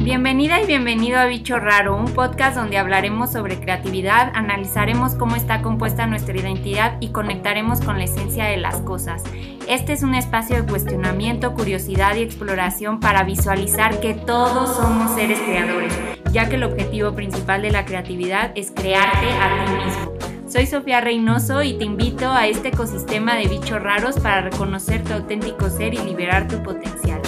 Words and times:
Bienvenida 0.00 0.62
y 0.62 0.66
bienvenido 0.66 1.18
a 1.18 1.26
Bicho 1.26 1.58
Raro, 1.58 1.96
un 1.96 2.06
podcast 2.06 2.56
donde 2.56 2.78
hablaremos 2.78 3.32
sobre 3.32 3.58
creatividad, 3.58 4.30
analizaremos 4.34 5.14
cómo 5.14 5.36
está 5.36 5.62
compuesta 5.62 6.06
nuestra 6.06 6.36
identidad 6.36 6.96
y 7.00 7.08
conectaremos 7.08 7.80
con 7.80 7.98
la 7.98 8.04
esencia 8.04 8.44
de 8.44 8.56
las 8.56 8.76
cosas. 8.82 9.24
Este 9.68 9.92
es 9.92 10.02
un 10.02 10.14
espacio 10.14 10.56
de 10.56 10.68
cuestionamiento, 10.68 11.54
curiosidad 11.54 12.14
y 12.16 12.22
exploración 12.22 13.00
para 13.00 13.24
visualizar 13.24 14.00
que 14.00 14.14
todos 14.14 14.76
somos 14.76 15.14
seres 15.14 15.40
creadores, 15.40 15.92
ya 16.32 16.48
que 16.48 16.56
el 16.56 16.64
objetivo 16.64 17.12
principal 17.14 17.62
de 17.62 17.70
la 17.70 17.84
creatividad 17.84 18.52
es 18.54 18.70
crearte 18.70 19.30
a 19.32 19.64
ti 19.64 19.72
mismo. 19.84 20.12
Soy 20.48 20.66
Sofía 20.66 21.02
Reynoso 21.02 21.62
y 21.62 21.76
te 21.76 21.84
invito 21.84 22.30
a 22.30 22.46
este 22.46 22.68
ecosistema 22.68 23.34
de 23.34 23.48
bichos 23.48 23.82
raros 23.82 24.18
para 24.18 24.40
reconocer 24.40 25.04
tu 25.04 25.12
auténtico 25.12 25.68
ser 25.68 25.92
y 25.92 25.98
liberar 25.98 26.48
tu 26.48 26.62
potencial. 26.62 27.20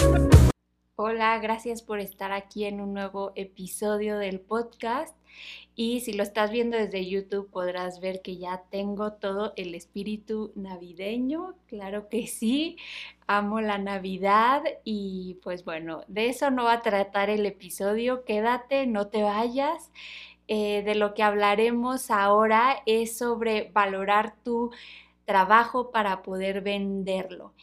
Hola, 1.03 1.39
gracias 1.39 1.81
por 1.81 1.99
estar 1.99 2.31
aquí 2.31 2.67
en 2.67 2.79
un 2.79 2.93
nuevo 2.93 3.33
episodio 3.35 4.19
del 4.19 4.39
podcast. 4.39 5.17
Y 5.75 6.01
si 6.01 6.13
lo 6.13 6.23
estás 6.23 6.51
viendo 6.51 6.77
desde 6.77 7.09
YouTube 7.09 7.49
podrás 7.49 8.01
ver 8.01 8.21
que 8.21 8.37
ya 8.37 8.65
tengo 8.71 9.15
todo 9.15 9.55
el 9.57 9.75
espíritu 9.75 10.53
navideño. 10.57 11.55
Claro 11.69 12.11
que 12.11 12.27
sí, 12.27 12.77
amo 13.27 13.63
la 13.63 13.79
Navidad 13.79 14.63
y 14.85 15.39
pues 15.43 15.65
bueno, 15.65 16.03
de 16.07 16.29
eso 16.29 16.51
no 16.51 16.65
va 16.65 16.75
a 16.75 16.83
tratar 16.83 17.31
el 17.31 17.47
episodio. 17.47 18.27
Quédate, 18.27 18.87
no 18.87 19.07
te 19.07 19.23
vayas. 19.23 19.91
Eh, 20.49 20.83
de 20.83 20.97
lo 20.97 21.15
que 21.15 21.23
hablaremos 21.23 22.11
ahora 22.11 22.83
es 22.85 23.17
sobre 23.17 23.71
valorar 23.73 24.35
tu 24.45 24.71
trabajo 25.25 25.93
para 25.93 26.21
poder 26.21 26.61
venderlo 26.61 27.55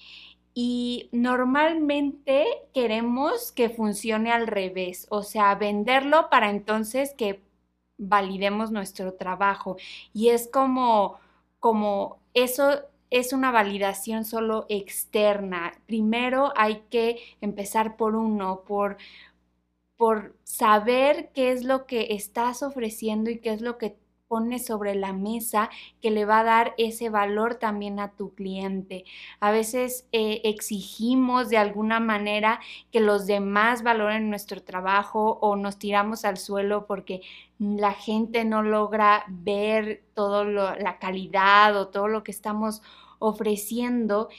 y 0.59 1.07
normalmente 1.11 2.47
queremos 2.73 3.51
que 3.51 3.69
funcione 3.69 4.31
al 4.31 4.47
revés, 4.47 5.05
o 5.11 5.21
sea, 5.21 5.53
venderlo 5.53 6.31
para 6.31 6.49
entonces 6.49 7.13
que 7.13 7.43
validemos 7.99 8.71
nuestro 8.71 9.13
trabajo. 9.13 9.77
Y 10.13 10.29
es 10.29 10.47
como, 10.47 11.19
como 11.59 12.17
eso 12.33 12.81
es 13.11 13.33
una 13.33 13.51
validación 13.51 14.25
solo 14.25 14.65
externa. 14.67 15.73
Primero 15.85 16.51
hay 16.55 16.81
que 16.89 17.19
empezar 17.39 17.95
por 17.95 18.15
uno, 18.15 18.63
por, 18.67 18.97
por 19.95 20.35
saber 20.43 21.29
qué 21.35 21.51
es 21.51 21.65
lo 21.65 21.85
que 21.85 22.15
estás 22.15 22.63
ofreciendo 22.63 23.29
y 23.29 23.37
qué 23.39 23.53
es 23.53 23.61
lo 23.61 23.77
que 23.77 23.95
pones 24.27 24.65
sobre 24.65 24.95
la 24.95 25.13
mesa 25.13 25.69
que 26.01 26.11
le 26.11 26.25
va 26.25 26.39
a 26.39 26.43
dar 26.43 26.73
ese 26.77 27.09
valor 27.09 27.55
también 27.55 27.99
a 27.99 28.11
tu 28.11 28.33
cliente. 28.33 29.05
A 29.39 29.51
veces 29.51 30.07
eh, 30.11 30.41
exigimos 30.43 31.49
de 31.49 31.57
alguna 31.57 31.99
manera 31.99 32.59
que 32.91 32.99
los 32.99 33.25
demás 33.25 33.83
valoren 33.83 34.29
nuestro 34.29 34.61
trabajo 34.63 35.39
o 35.41 35.55
nos 35.55 35.79
tiramos 35.79 36.25
al 36.25 36.37
suelo 36.37 36.85
porque 36.85 37.21
la 37.59 37.93
gente 37.93 38.45
no 38.45 38.63
logra 38.63 39.25
ver 39.27 40.03
toda 40.13 40.43
la 40.45 40.99
calidad 40.99 41.75
o 41.79 41.87
todo 41.87 42.07
lo 42.07 42.23
que 42.23 42.31
estamos 42.31 42.81
ofreciendo 43.19 44.29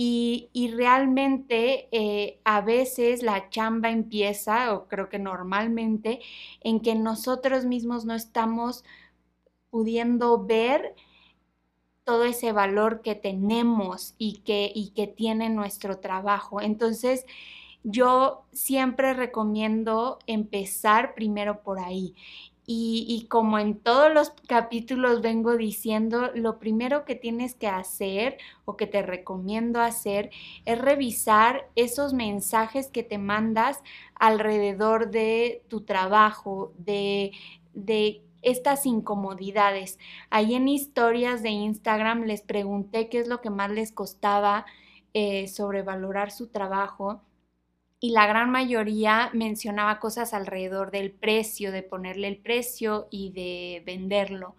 y, 0.00 0.72
realmente 0.76 1.88
eh, 1.90 2.40
a 2.44 2.60
veces 2.60 3.24
la 3.24 3.50
chamba 3.50 3.90
empieza, 3.90 4.72
o 4.72 4.86
creo 4.86 5.08
que 5.08 5.18
normalmente, 5.18 6.20
en 6.60 6.78
que 6.78 6.94
nosotros 6.94 7.64
mismos 7.64 8.04
no 8.04 8.14
estamos 8.14 8.84
pudiendo 9.70 10.44
ver 10.44 10.94
todo 12.04 12.24
ese 12.24 12.52
valor 12.52 13.02
que 13.02 13.14
tenemos 13.14 14.14
y 14.16 14.38
que, 14.38 14.72
y 14.74 14.92
que 14.92 15.06
tiene 15.06 15.50
nuestro 15.50 15.98
trabajo. 15.98 16.62
Entonces, 16.62 17.26
yo 17.82 18.46
siempre 18.52 19.12
recomiendo 19.14 20.18
empezar 20.26 21.14
primero 21.14 21.62
por 21.62 21.78
ahí. 21.78 22.14
Y, 22.64 23.06
y, 23.08 23.26
como 23.28 23.58
en 23.58 23.78
todos 23.78 24.12
los 24.12 24.30
capítulos 24.46 25.22
vengo 25.22 25.56
diciendo, 25.56 26.30
lo 26.34 26.58
primero 26.58 27.04
que 27.06 27.14
tienes 27.14 27.54
que 27.54 27.66
hacer 27.66 28.36
o 28.66 28.76
que 28.76 28.86
te 28.86 29.02
recomiendo 29.02 29.80
hacer 29.80 30.30
es 30.66 30.78
revisar 30.78 31.70
esos 31.76 32.12
mensajes 32.14 32.88
que 32.88 33.02
te 33.02 33.18
mandas 33.18 33.82
alrededor 34.14 35.10
de 35.10 35.62
tu 35.68 35.82
trabajo, 35.82 36.72
de, 36.78 37.32
de 37.72 38.22
estas 38.42 38.86
incomodidades. 38.86 39.98
Ahí 40.30 40.54
en 40.54 40.68
historias 40.68 41.42
de 41.42 41.50
Instagram 41.50 42.24
les 42.24 42.42
pregunté 42.42 43.08
qué 43.08 43.18
es 43.20 43.28
lo 43.28 43.40
que 43.40 43.50
más 43.50 43.70
les 43.70 43.92
costaba 43.92 44.66
eh, 45.14 45.48
sobrevalorar 45.48 46.30
su 46.30 46.48
trabajo 46.48 47.22
y 48.00 48.10
la 48.10 48.26
gran 48.26 48.50
mayoría 48.50 49.30
mencionaba 49.32 49.98
cosas 49.98 50.32
alrededor 50.32 50.90
del 50.90 51.10
precio, 51.10 51.72
de 51.72 51.82
ponerle 51.82 52.28
el 52.28 52.36
precio 52.36 53.08
y 53.10 53.30
de 53.32 53.82
venderlo. 53.84 54.54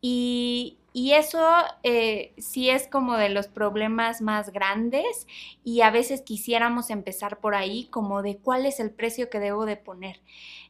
Y, 0.00 0.74
eso 0.94 1.46
eh, 1.84 2.32
sí 2.38 2.70
es 2.70 2.88
como 2.88 3.16
de 3.16 3.28
los 3.28 3.46
problemas 3.46 4.20
más 4.20 4.50
grandes 4.52 5.28
y 5.62 5.82
a 5.82 5.90
veces 5.90 6.22
quisiéramos 6.22 6.90
empezar 6.90 7.38
por 7.38 7.54
ahí, 7.54 7.86
como 7.90 8.22
de 8.22 8.38
cuál 8.38 8.66
es 8.66 8.80
el 8.80 8.90
precio 8.90 9.30
que 9.30 9.38
debo 9.38 9.64
de 9.64 9.76
poner. 9.76 10.20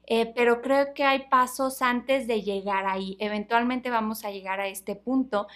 Eh, 0.06 0.26
pero 0.34 0.60
creo 0.60 0.92
que 0.94 1.04
hay 1.04 1.28
pasos 1.30 1.80
antes 1.80 2.26
de 2.26 2.42
llegar 2.42 2.86
ahí. 2.86 3.16
Eventualmente 3.20 3.90
vamos 3.90 4.24
a 4.24 4.30
llegar 4.30 4.60
a 4.60 4.68
este 4.68 4.96
punto, 4.96 5.46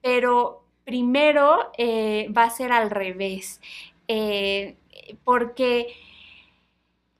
pero 0.00 0.64
primero 0.84 1.70
eh, 1.76 2.28
va 2.36 2.44
a 2.44 2.50
ser 2.50 2.72
al 2.72 2.90
revés, 2.90 3.60
porque 5.24 5.88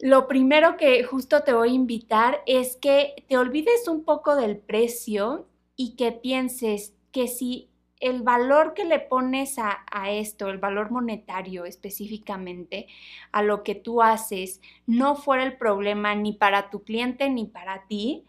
lo 0.01 0.29
primero 0.29 0.77
que 0.77 1.05
justo 1.05 1.43
te 1.43 1.53
voy 1.53 1.71
a 1.71 1.73
invitar 1.73 2.43
es 2.47 2.77
que 2.77 3.25
te 3.29 3.37
olvides 3.37 3.87
un 3.87 4.05
poco 4.05 4.35
del 4.37 4.57
precio 4.57 5.47
y 5.81 5.97
que 5.97 6.13
pienses 6.13 6.93
que 7.11 7.27
si 7.27 7.71
el 8.01 8.21
valor 8.21 8.75
que 8.75 8.85
le 8.85 9.01
pones 9.01 9.57
a, 9.59 9.83
esto, 10.11 10.51
el 10.51 10.59
valor 10.59 10.91
monetario 10.91 11.65
específicamente, 11.65 12.87
a 13.33 13.43
lo 13.43 13.63
que 13.63 13.75
tú 13.75 14.03
haces, 14.03 14.61
no 14.87 15.17
fuera 15.17 15.43
el 15.43 15.57
problema 15.57 16.15
ni 16.15 16.35
para 16.35 16.69
tu 16.69 16.83
cliente 16.83 17.31
ni 17.31 17.47
para 17.47 17.87
ti, 17.87 18.27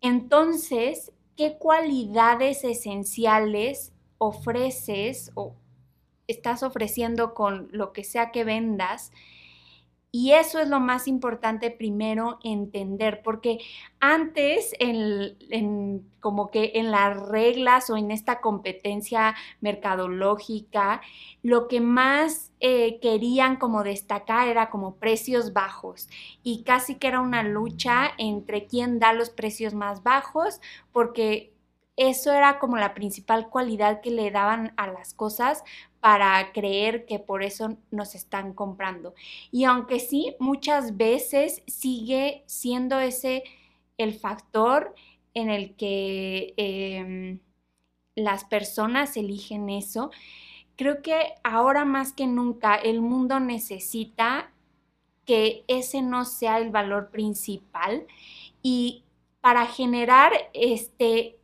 entonces, 0.00 1.10
¿qué 1.36 1.58
cualidades 1.58 2.62
esenciales 2.62 3.92
ofreces 4.18 5.32
o 5.34 5.56
estás 6.28 6.62
ofreciendo 6.62 7.34
con 7.34 7.66
lo 7.72 7.92
que 7.92 8.04
sea 8.04 8.30
que 8.30 8.44
vendas 8.44 9.10
y 10.14 10.30
eso 10.30 10.60
es 10.60 10.68
lo 10.68 10.78
más 10.78 11.08
importante 11.08 11.72
primero 11.72 12.38
entender, 12.44 13.20
porque 13.24 13.58
antes 13.98 14.72
en, 14.78 16.08
como 16.20 16.52
que 16.52 16.70
en 16.76 16.92
las 16.92 17.20
reglas 17.20 17.90
o 17.90 17.96
en 17.96 18.12
esta 18.12 18.40
competencia 18.40 19.34
mercadológica, 19.60 21.00
lo 21.42 21.66
que 21.66 21.80
más 21.80 22.52
eh, 22.60 23.00
querían 23.02 23.56
como 23.56 23.82
destacar 23.82 24.46
era 24.46 24.70
como 24.70 24.94
precios 24.98 25.52
bajos. 25.52 26.08
Y 26.44 26.62
casi 26.62 26.94
que 26.94 27.08
era 27.08 27.20
una 27.20 27.42
lucha 27.42 28.12
entre 28.16 28.66
quién 28.66 29.00
da 29.00 29.14
los 29.14 29.30
precios 29.30 29.74
más 29.74 30.04
bajos, 30.04 30.60
porque 30.92 31.53
eso 31.96 32.32
era 32.32 32.58
como 32.58 32.76
la 32.76 32.94
principal 32.94 33.48
cualidad 33.48 34.00
que 34.00 34.10
le 34.10 34.30
daban 34.30 34.72
a 34.76 34.88
las 34.88 35.14
cosas 35.14 35.62
para 36.00 36.52
creer 36.52 37.06
que 37.06 37.18
por 37.18 37.42
eso 37.42 37.78
nos 37.90 38.14
están 38.14 38.52
comprando. 38.52 39.14
Y 39.50 39.64
aunque 39.64 40.00
sí, 40.00 40.34
muchas 40.38 40.96
veces 40.96 41.62
sigue 41.66 42.42
siendo 42.46 42.98
ese 42.98 43.44
el 43.96 44.14
factor 44.14 44.94
en 45.34 45.50
el 45.50 45.76
que 45.76 46.54
em, 46.56 47.38
las 48.16 48.44
personas 48.44 49.16
eligen 49.16 49.70
eso, 49.70 50.10
creo 50.76 51.02
que 51.02 51.34
ahora 51.44 51.84
más 51.84 52.12
que 52.12 52.26
nunca 52.26 52.74
el 52.76 53.00
mundo 53.00 53.40
necesita 53.40 54.52
que 55.24 55.64
ese 55.68 56.02
no 56.02 56.24
sea 56.24 56.58
el 56.58 56.70
valor 56.70 57.10
principal 57.10 58.06
y 58.62 59.04
para 59.40 59.66
generar 59.66 60.32
este 60.52 61.38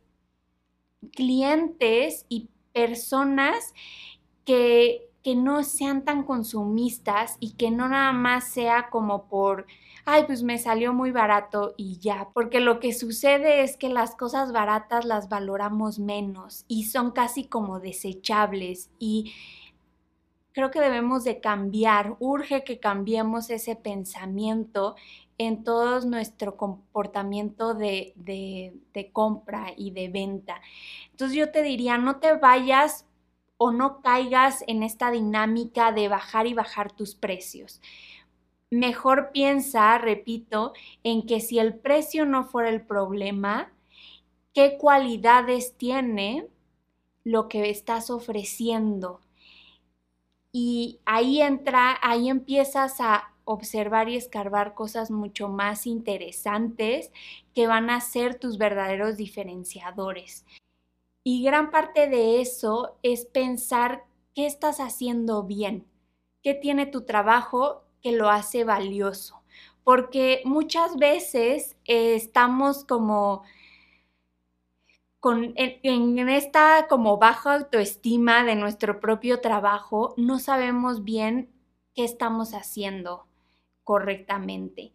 clientes 1.15 2.25
y 2.29 2.49
personas 2.73 3.73
que, 4.45 5.09
que 5.23 5.35
no 5.35 5.63
sean 5.63 6.03
tan 6.03 6.23
consumistas 6.23 7.37
y 7.39 7.53
que 7.53 7.71
no 7.71 7.89
nada 7.89 8.11
más 8.13 8.47
sea 8.47 8.89
como 8.89 9.27
por, 9.27 9.65
ay, 10.05 10.23
pues 10.25 10.43
me 10.43 10.57
salió 10.57 10.93
muy 10.93 11.11
barato 11.11 11.73
y 11.77 11.97
ya, 11.99 12.29
porque 12.33 12.59
lo 12.59 12.79
que 12.79 12.93
sucede 12.93 13.63
es 13.63 13.77
que 13.77 13.89
las 13.89 14.15
cosas 14.15 14.51
baratas 14.51 15.05
las 15.05 15.29
valoramos 15.29 15.99
menos 15.99 16.65
y 16.67 16.85
son 16.85 17.11
casi 17.11 17.45
como 17.45 17.79
desechables 17.79 18.89
y 18.99 19.33
creo 20.53 20.71
que 20.71 20.81
debemos 20.81 21.23
de 21.23 21.39
cambiar, 21.39 22.15
urge 22.19 22.63
que 22.63 22.79
cambiemos 22.79 23.49
ese 23.49 23.75
pensamiento 23.75 24.95
en 25.47 25.63
todo 25.63 26.01
nuestro 26.01 26.55
comportamiento 26.55 27.73
de, 27.73 28.13
compra 29.11 29.73
y 29.75 29.91
de 29.91 30.07
venta. 30.09 30.61
Entonces 31.11 31.35
yo 31.35 31.51
te 31.51 31.63
diría, 31.63 31.97
no 31.97 32.17
te 32.19 32.33
vayas 32.33 33.07
o 33.57 33.71
no 33.71 34.01
caigas 34.01 34.63
en 34.67 34.83
esta 34.83 35.09
dinámica 35.09 35.91
de 35.91 36.07
bajar 36.07 36.45
y 36.47 36.53
bajar 36.53 36.91
tus 36.91 37.15
precios. 37.15 37.81
mejor 38.69 39.31
piensa, 39.33 39.97
repito, 39.97 40.73
en 41.03 41.25
que 41.25 41.41
si 41.41 41.59
el 41.59 41.75
precio 41.75 42.25
no 42.25 42.45
fuera 42.45 42.69
el 42.69 42.81
problema, 42.85 43.73
¿qué 44.53 44.77
cualidades 44.77 45.75
tiene 45.77 46.47
lo 47.23 47.49
que 47.49 47.69
estás 47.69 48.09
ofreciendo? 48.09 49.21
Y 50.53 50.99
ahí 51.05 51.41
entra, 51.41 51.97
ahí 52.01 52.29
empiezas 52.29 53.01
a 53.01 53.30
observar 53.45 54.09
y 54.09 54.15
escarbar 54.15 54.73
cosas 54.73 55.11
mucho 55.11 55.47
más 55.47 55.87
interesantes 55.87 57.11
que 57.53 57.67
van 57.67 57.89
a 57.89 58.01
ser 58.01 58.35
tus 58.35 58.57
verdaderos 58.57 59.17
diferenciadores. 59.17 60.45
Y 61.23 61.43
gran 61.43 61.71
parte 61.71 62.07
de 62.07 62.41
eso 62.41 62.97
es 63.03 63.25
pensar 63.25 64.05
qué 64.33 64.45
estás 64.45 64.79
haciendo 64.79 65.43
bien, 65.43 65.85
qué 66.41 66.53
tiene 66.53 66.85
tu 66.85 67.01
trabajo 67.01 67.83
que 68.01 68.11
lo 68.11 68.29
hace 68.29 68.63
valioso. 68.63 69.41
Porque 69.83 70.41
muchas 70.45 70.97
veces 70.97 71.75
eh, 71.85 72.15
estamos 72.15 72.85
como 72.85 73.43
con, 75.19 75.53
en, 75.55 76.29
esta 76.29 76.87
como 76.89 77.17
baja 77.17 77.55
autoestima 77.55 78.43
de 78.43 78.55
nuestro 78.55 78.99
propio 78.99 79.39
trabajo, 79.39 80.15
no 80.17 80.39
sabemos 80.39 81.03
bien 81.03 81.51
qué 81.93 82.03
estamos 82.03 82.53
haciendo 82.53 83.27
correctamente. 83.83 84.93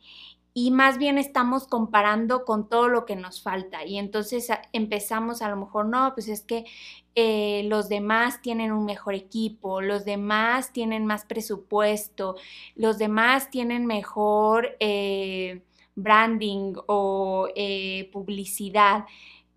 Y 0.59 0.71
más 0.71 0.97
bien 0.97 1.19
estamos 1.19 1.67
comparando 1.67 2.47
con 2.47 2.71
todo 2.71 2.89
lo 2.89 3.05
que 3.05 3.15
nos 3.15 3.43
falta. 3.43 3.85
Y 3.85 3.99
entonces 3.99 4.49
empezamos 4.73 5.43
a 5.43 5.51
lo 5.51 5.57
mejor, 5.57 5.85
no, 5.85 6.15
pues 6.15 6.29
es 6.29 6.41
que 6.41 6.65
eh, 7.15 7.65
los 7.69 7.91
demás 7.91 8.41
tienen 8.41 8.73
un 8.73 8.87
mejor 8.87 9.15
equipo, 9.15 9.83
los 9.83 10.07
demás 10.07 10.73
tienen 10.73 11.05
más 11.05 11.27
presupuesto, 11.27 12.37
los 12.75 12.97
demás 12.97 13.51
tienen 13.51 13.85
mejor 13.85 14.77
eh, 14.81 15.63
branding 15.95 16.75
o 16.87 17.49
eh, 17.55 18.09
publicidad. 18.11 19.05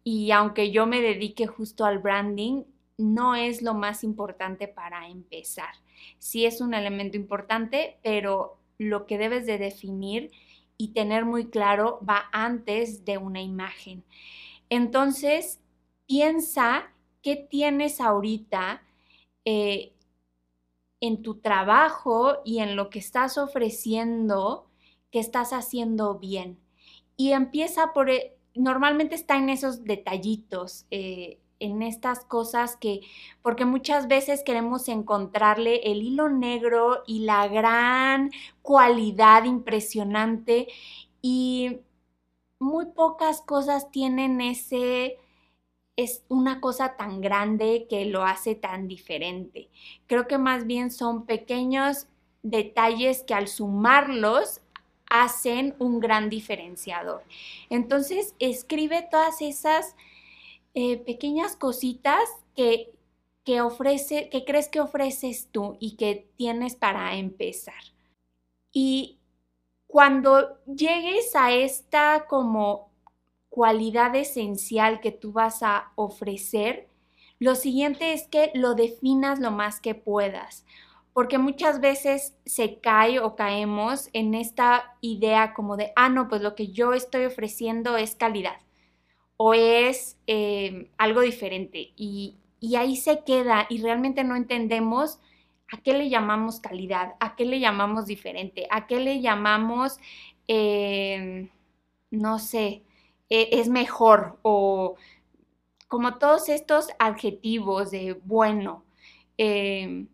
Y 0.03 0.31
aunque 0.31 0.71
yo 0.71 0.85
me 0.85 1.01
dedique 1.01 1.47
justo 1.47 1.85
al 1.85 1.99
branding, 1.99 2.63
no 2.97 3.35
es 3.35 3.61
lo 3.61 3.73
más 3.73 4.03
importante 4.03 4.67
para 4.67 5.07
empezar. 5.07 5.73
Sí 6.17 6.45
es 6.45 6.59
un 6.59 6.73
elemento 6.73 7.15
importante, 7.15 7.99
pero 8.03 8.58
lo 8.79 9.05
que 9.05 9.19
debes 9.19 9.45
de 9.45 9.59
definir 9.59 10.31
y 10.77 10.93
tener 10.93 11.25
muy 11.25 11.49
claro 11.49 11.99
va 12.09 12.23
antes 12.31 13.05
de 13.05 13.19
una 13.19 13.41
imagen. 13.41 14.03
Entonces, 14.69 15.59
piensa 16.07 16.91
qué 17.21 17.35
tienes 17.35 18.01
ahorita 18.01 18.81
eh, 19.45 19.93
en 21.01 21.21
tu 21.21 21.35
trabajo 21.39 22.37
y 22.45 22.59
en 22.59 22.75
lo 22.75 22.89
que 22.89 22.99
estás 22.99 23.37
ofreciendo 23.37 24.65
que 25.11 25.19
estás 25.19 25.53
haciendo 25.53 26.19
bien. 26.19 26.59
Y 27.17 27.31
empieza 27.31 27.93
por, 27.93 28.09
eh, 28.09 28.35
normalmente 28.55 29.15
está 29.15 29.37
en 29.37 29.49
esos 29.49 29.83
detallitos. 29.83 30.85
Eh, 30.91 31.39
en 31.59 31.81
estas 31.81 32.25
cosas 32.25 32.75
que, 32.75 33.01
porque 33.41 33.65
muchas 33.65 34.07
veces 34.07 34.43
queremos 34.43 34.87
encontrarle 34.87 35.91
el 35.91 36.01
hilo 36.01 36.29
negro 36.29 37.03
y 37.05 37.19
la 37.19 37.47
gran 37.47 38.31
cualidad 38.61 39.43
impresionante 39.45 40.67
y 41.21 41.79
muy 42.59 42.87
pocas 42.87 43.41
cosas 43.41 43.91
tienen 43.91 44.41
ese, 44.41 45.17
es 45.95 46.23
una 46.29 46.61
cosa 46.61 46.95
tan 46.95 47.21
grande 47.21 47.87
que 47.89 48.05
lo 48.05 48.23
hace 48.23 48.55
tan 48.55 48.87
diferente. 48.87 49.69
Creo 50.07 50.27
que 50.27 50.37
más 50.37 50.65
bien 50.65 50.91
son 50.91 51.25
pequeños 51.25 52.07
detalles 52.41 53.23
que 53.23 53.33
al 53.33 53.47
sumarlos 53.47 54.61
hacen 55.09 55.75
un 55.79 55.99
gran 55.99 56.29
diferenciador. 56.29 57.23
Entonces, 57.69 58.35
escribe 58.39 59.07
todas 59.09 59.41
esas 59.41 59.95
eh, 60.73 60.97
pequeñas 60.97 61.55
cositas 61.55 62.29
que, 62.55 62.93
que, 63.43 63.61
ofrece, 63.61 64.29
que 64.29 64.45
crees 64.45 64.67
que 64.67 64.81
ofreces 64.81 65.49
tú 65.51 65.77
y 65.79 65.95
que 65.95 66.29
tienes 66.37 66.75
para 66.75 67.15
empezar. 67.15 67.81
Y 68.71 69.19
cuando 69.87 70.63
llegues 70.65 71.35
a 71.35 71.51
esta 71.51 72.25
como 72.27 72.91
cualidad 73.49 74.15
esencial 74.15 75.01
que 75.01 75.11
tú 75.11 75.31
vas 75.31 75.63
a 75.63 75.91
ofrecer, 75.95 76.87
lo 77.39 77.55
siguiente 77.55 78.13
es 78.13 78.27
que 78.27 78.51
lo 78.53 78.75
definas 78.75 79.39
lo 79.39 79.51
más 79.51 79.79
que 79.79 79.95
puedas, 79.95 80.65
porque 81.13 81.37
muchas 81.39 81.79
veces 81.79 82.35
se 82.45 82.79
cae 82.79 83.19
o 83.19 83.35
caemos 83.35 84.09
en 84.13 84.35
esta 84.35 84.95
idea 85.01 85.53
como 85.53 85.77
de, 85.77 85.91
ah, 85.95 86.09
no, 86.09 86.27
pues 86.27 86.41
lo 86.41 86.53
que 86.53 86.67
yo 86.67 86.93
estoy 86.93 87.25
ofreciendo 87.25 87.97
es 87.97 88.15
calidad 88.15 88.59
o 89.41 89.53
es 89.53 90.17
eh, 90.27 90.89
algo 90.97 91.21
diferente 91.21 91.93
y, 91.95 92.35
ahí 92.77 92.97
se 92.97 93.23
queda 93.23 93.67
y 93.69 93.81
realmente 93.81 94.25
no 94.25 94.35
entendemos 94.35 95.19
a 95.71 95.77
qué 95.81 95.93
le 95.93 96.09
llamamos 96.09 96.59
calidad, 96.59 97.15
a 97.21 97.37
qué 97.37 97.45
le 97.45 97.61
llamamos 97.61 98.05
diferente, 98.05 98.67
a 98.69 98.85
qué 98.85 98.99
le 98.99 99.21
llamamos, 99.21 99.97
eh, 100.49 101.49
no 102.11 102.39
sé, 102.39 102.83
e, 103.29 103.49
es 103.53 103.69
mejor 103.69 104.39
o 104.41 104.95
como 105.87 106.17
todos 106.17 106.49
estos 106.49 106.89
adjetivos 106.99 107.91
de 107.91 108.19
bueno. 108.25 108.83
Eh, 109.37 110.05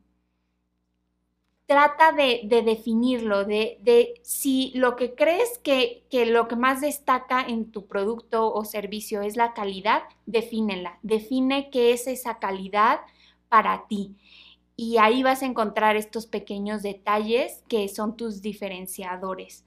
trata 1.65 2.11
de, 2.11 2.47
definirlo, 2.63 3.43
de, 3.43 4.13
si 4.21 4.71
lo 4.75 4.95
que 4.95 5.15
crees 5.15 5.57
que, 5.59 6.05
lo 6.27 6.47
que 6.47 6.55
más 6.55 6.81
destaca 6.81 7.41
en 7.41 7.71
tu 7.71 7.87
producto 7.87 8.53
o 8.53 8.65
servicio 8.65 9.21
es 9.21 9.35
la 9.35 9.53
calidad, 9.53 10.03
defínela, 10.25 10.99
define 11.01 11.69
qué 11.71 11.93
es 11.93 12.07
esa 12.07 12.37
calidad 12.39 13.01
para 13.49 13.87
ti. 13.87 14.15
Y 14.75 14.97
ahí 14.97 15.23
vas 15.23 15.41
a 15.41 15.45
encontrar 15.45 15.95
estos 15.95 16.27
pequeños 16.27 16.83
detalles 16.83 17.63
que 17.67 17.87
son 17.87 18.17
tus 18.17 18.41
diferenciadores. 18.41 19.65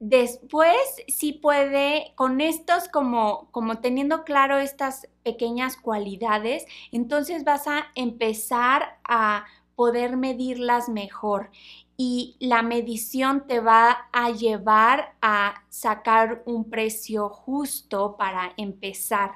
Después 0.00 0.76
sí 1.06 1.32
puede, 1.32 2.12
con 2.16 2.40
estos 2.40 2.88
como, 2.88 3.48
como 3.52 3.78
teniendo 3.78 4.24
claro 4.24 4.58
estas 4.58 5.08
pequeñas 5.22 5.76
cualidades, 5.76 6.66
entonces 6.90 7.44
vas 7.44 7.68
a 7.68 7.86
empezar 7.94 8.98
a 9.04 9.46
poder 9.74 10.16
medirlas 10.16 10.88
mejor 10.88 11.50
y 11.96 12.36
la 12.40 12.62
medición 12.62 13.46
te 13.46 13.60
va 13.60 14.08
a 14.12 14.30
llevar 14.30 15.14
a 15.22 15.62
sacar 15.68 16.42
un 16.46 16.68
precio 16.68 17.28
justo 17.28 18.16
para 18.16 18.52
empezar. 18.56 19.32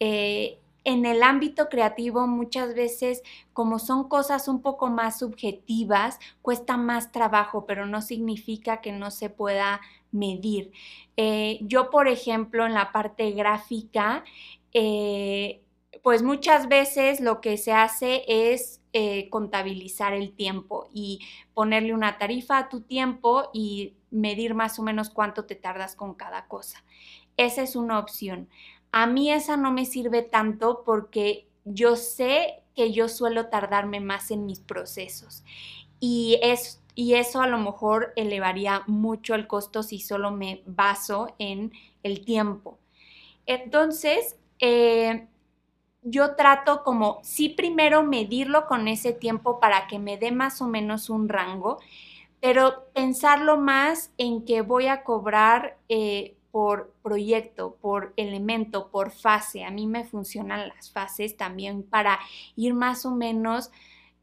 Eh, 0.00 0.58
en 0.84 1.04
el 1.04 1.22
ámbito 1.22 1.68
creativo 1.68 2.26
muchas 2.26 2.74
veces, 2.74 3.22
como 3.52 3.78
son 3.78 4.08
cosas 4.08 4.48
un 4.48 4.62
poco 4.62 4.88
más 4.88 5.18
subjetivas, 5.18 6.18
cuesta 6.40 6.76
más 6.76 7.12
trabajo, 7.12 7.66
pero 7.66 7.84
no 7.84 8.00
significa 8.00 8.80
que 8.80 8.92
no 8.92 9.10
se 9.10 9.28
pueda 9.28 9.80
medir. 10.12 10.72
Eh, 11.16 11.58
yo, 11.62 11.90
por 11.90 12.08
ejemplo, 12.08 12.64
en 12.64 12.74
la 12.74 12.92
parte 12.92 13.32
gráfica, 13.32 14.24
eh, 14.72 15.60
pues 16.02 16.22
muchas 16.22 16.68
veces 16.68 17.20
lo 17.20 17.40
que 17.40 17.58
se 17.58 17.72
hace 17.72 18.24
es 18.26 18.77
eh, 18.92 19.28
contabilizar 19.30 20.14
el 20.14 20.32
tiempo 20.32 20.88
y 20.92 21.20
ponerle 21.54 21.92
una 21.92 22.18
tarifa 22.18 22.58
a 22.58 22.68
tu 22.68 22.80
tiempo 22.80 23.50
y 23.52 23.94
medir 24.10 24.54
más 24.54 24.78
o 24.78 24.82
menos 24.82 25.10
cuánto 25.10 25.44
te 25.44 25.54
tardas 25.54 25.94
con 25.94 26.14
cada 26.14 26.46
cosa. 26.46 26.82
Esa 27.36 27.62
es 27.62 27.76
una 27.76 27.98
opción. 27.98 28.48
A 28.90 29.06
mí 29.06 29.30
esa 29.30 29.56
no 29.56 29.72
me 29.72 29.84
sirve 29.84 30.22
tanto 30.22 30.82
porque 30.84 31.46
yo 31.64 31.96
sé 31.96 32.62
que 32.74 32.92
yo 32.92 33.08
suelo 33.08 33.48
tardarme 33.48 34.00
más 34.00 34.30
en 34.30 34.46
mis 34.46 34.60
procesos 34.60 35.44
y, 36.00 36.38
es, 36.42 36.82
y 36.94 37.14
eso 37.14 37.42
a 37.42 37.46
lo 37.46 37.58
mejor 37.58 38.12
elevaría 38.16 38.82
mucho 38.86 39.34
el 39.34 39.46
costo 39.46 39.82
si 39.82 40.00
solo 40.00 40.30
me 40.30 40.62
baso 40.66 41.34
en 41.38 41.72
el 42.02 42.24
tiempo. 42.24 42.78
Entonces, 43.46 44.36
eh, 44.60 45.28
yo 46.10 46.34
trato 46.34 46.82
como 46.82 47.20
sí 47.22 47.48
primero 47.48 48.02
medirlo 48.02 48.66
con 48.66 48.88
ese 48.88 49.12
tiempo 49.12 49.60
para 49.60 49.86
que 49.86 49.98
me 49.98 50.16
dé 50.16 50.32
más 50.32 50.60
o 50.62 50.66
menos 50.66 51.10
un 51.10 51.28
rango, 51.28 51.78
pero 52.40 52.86
pensarlo 52.94 53.56
más 53.56 54.12
en 54.18 54.44
que 54.44 54.62
voy 54.62 54.86
a 54.86 55.02
cobrar 55.02 55.78
eh, 55.88 56.36
por 56.50 56.92
proyecto, 57.02 57.76
por 57.80 58.12
elemento, 58.16 58.90
por 58.90 59.10
fase. 59.10 59.64
A 59.64 59.70
mí 59.70 59.86
me 59.86 60.04
funcionan 60.04 60.68
las 60.68 60.90
fases 60.90 61.36
también 61.36 61.82
para 61.82 62.18
ir 62.56 62.74
más 62.74 63.04
o 63.04 63.10
menos 63.10 63.70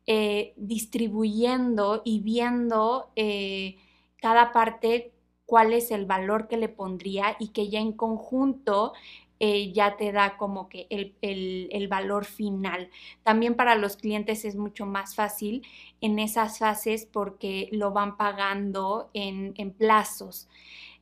eh, 0.08 0.54
distribuyendo 0.56 2.02
y 2.06 2.20
viendo 2.20 3.10
eh, 3.16 3.78
cada 4.18 4.52
parte 4.52 5.12
cuál 5.46 5.74
es 5.74 5.92
el 5.92 6.06
valor 6.06 6.48
que 6.48 6.58
le 6.58 6.70
pondría 6.70 7.36
y 7.40 7.50
que 7.50 7.70
ya 7.70 7.80
en 7.80 7.92
conjunto 7.92 8.94
eh, 9.40 9.74
ya 9.74 9.98
te 9.98 10.12
da 10.12 10.38
como 10.38 10.70
que 10.70 10.88
el, 10.90 11.88
valor 11.90 12.26
final. 12.26 12.90
También 13.24 13.56
para 13.56 13.76
los 13.76 13.98
clientes 13.98 14.46
es 14.46 14.56
mucho 14.56 14.86
más 14.86 15.16
fácil 15.16 15.66
en 16.02 16.20
esas 16.20 16.60
fases 16.60 17.06
porque 17.06 17.70
lo 17.72 17.92
van 17.92 18.18
pagando 18.18 19.10
en, 19.14 19.54
plazos. 19.78 20.48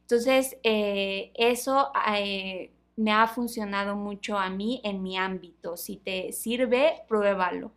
Entonces, 0.02 0.58
eh, 0.64 1.32
eso 1.36 1.92
eh, 2.16 2.72
me 2.96 3.12
ha 3.12 3.28
funcionado 3.28 3.96
mucho 3.96 4.38
a 4.38 4.50
mí 4.50 4.82
en 4.84 5.04
mi 5.04 5.18
ámbito. 5.18 5.78
Si 5.78 5.98
te 5.98 6.32
sirve, 6.32 7.04
pruébalo. 7.08 7.72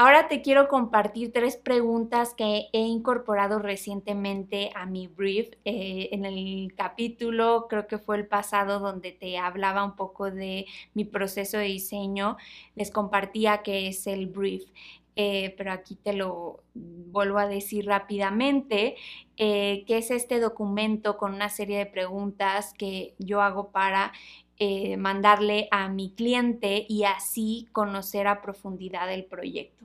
Ahora 0.00 0.28
te 0.28 0.42
quiero 0.42 0.68
compartir 0.68 1.32
tres 1.32 1.56
preguntas 1.56 2.32
que 2.32 2.68
he 2.72 2.82
incorporado 2.82 3.58
recientemente 3.58 4.70
a 4.76 4.86
mi 4.86 5.08
brief. 5.08 5.50
Eh, 5.64 6.10
en 6.12 6.24
el 6.24 6.72
capítulo, 6.76 7.66
creo 7.68 7.88
que 7.88 7.98
fue 7.98 8.16
el 8.16 8.28
pasado, 8.28 8.78
donde 8.78 9.10
te 9.10 9.38
hablaba 9.38 9.82
un 9.84 9.96
poco 9.96 10.30
de 10.30 10.66
mi 10.94 11.04
proceso 11.04 11.58
de 11.58 11.64
diseño, 11.64 12.36
les 12.76 12.92
compartía 12.92 13.64
qué 13.64 13.88
es 13.88 14.06
el 14.06 14.28
brief. 14.28 14.70
Eh, 15.16 15.52
pero 15.58 15.72
aquí 15.72 15.96
te 15.96 16.12
lo 16.12 16.62
vuelvo 16.74 17.38
a 17.38 17.48
decir 17.48 17.86
rápidamente, 17.86 18.94
eh, 19.36 19.82
que 19.88 19.98
es 19.98 20.12
este 20.12 20.38
documento 20.38 21.16
con 21.16 21.34
una 21.34 21.48
serie 21.48 21.76
de 21.76 21.86
preguntas 21.86 22.72
que 22.72 23.16
yo 23.18 23.42
hago 23.42 23.72
para 23.72 24.12
eh, 24.58 24.96
mandarle 24.96 25.68
a 25.70 25.88
mi 25.88 26.10
cliente 26.10 26.84
y 26.88 27.04
así 27.04 27.68
conocer 27.72 28.26
a 28.26 28.42
profundidad 28.42 29.12
el 29.12 29.24
proyecto. 29.24 29.84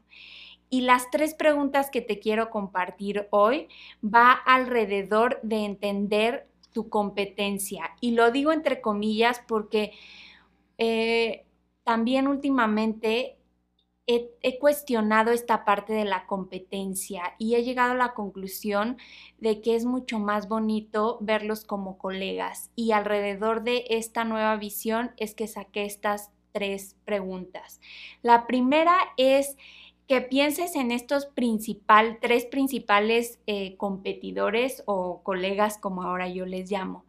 Y 0.70 0.82
las 0.82 1.12
tres 1.12 1.36
preguntas 1.36 1.92
que 1.92 2.02
te 2.02 2.20
quiero 2.20 2.50
compartir 2.50 3.28
hoy 3.30 3.68
va 4.04 4.32
alrededor 4.32 5.40
de 5.44 5.66
entender 5.66 6.48
tu 6.72 6.90
competencia. 6.90 7.92
Y 8.02 8.12
lo 8.12 8.32
digo 8.32 8.52
entre 8.52 8.82
comillas 8.82 9.40
porque 9.48 9.92
eh, 10.80 11.46
también 11.84 12.28
últimamente 12.28 13.38
he, 14.08 14.60
cuestionado 14.60 15.32
esta 15.32 15.66
parte 15.66 15.94
de 15.94 16.06
la 16.06 16.26
competencia 16.26 17.36
y 17.38 17.56
he 17.56 17.64
llegado 17.64 17.94
a 17.94 17.98
la 17.98 18.14
conclusión 18.14 18.98
de 19.38 19.62
que 19.62 19.76
es 19.76 19.86
mucho 19.86 20.20
más 20.20 20.48
bonito 20.48 21.18
verlos 21.22 21.66
como 21.66 21.98
colegas. 21.98 22.72
Y 22.76 22.92
alrededor 22.92 23.64
de 23.64 23.86
esta 23.90 24.24
nueva 24.24 24.56
visión 24.58 25.12
es 25.18 25.36
que 25.36 25.48
saqué 25.48 25.86
estas 25.86 26.32
tres 26.52 26.96
preguntas. 27.06 27.80
La 28.22 28.46
primera 28.46 28.98
es 29.18 29.58
que 30.08 30.22
pienses 30.22 30.76
en 30.76 30.92
estos 30.92 31.30
tres 32.22 32.46
principales 32.46 33.40
eh, 33.48 33.78
competidores 33.78 34.84
o 34.86 35.22
colegas, 35.24 35.78
como 35.78 36.04
ahora 36.04 36.28
yo 36.28 36.46
les 36.46 36.70
llamo. 36.70 37.06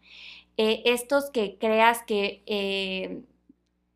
Eh, 0.57 0.83
estos 0.87 1.31
que 1.31 1.59
creas 1.59 2.05
que 2.05 2.45
eh, 2.47 3.23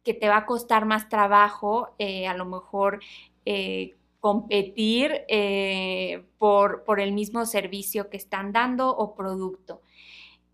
que 0.08 0.14
te 0.14 0.30
va 0.30 0.38
a 0.38 0.46
costar 0.46 0.86
más 0.86 1.10
trabajo, 1.10 1.90
eh, 1.98 2.26
a 2.26 2.32
lo 2.32 2.46
mejor 2.46 3.00
eh, 3.44 3.94
competir 4.20 5.26
eh, 5.28 6.24
por, 6.38 6.82
por, 6.84 6.98
el 6.98 7.12
mismo 7.12 7.44
servicio 7.44 8.08
que 8.08 8.16
están 8.16 8.50
dando 8.52 8.88
o 8.88 9.14
producto. 9.14 9.82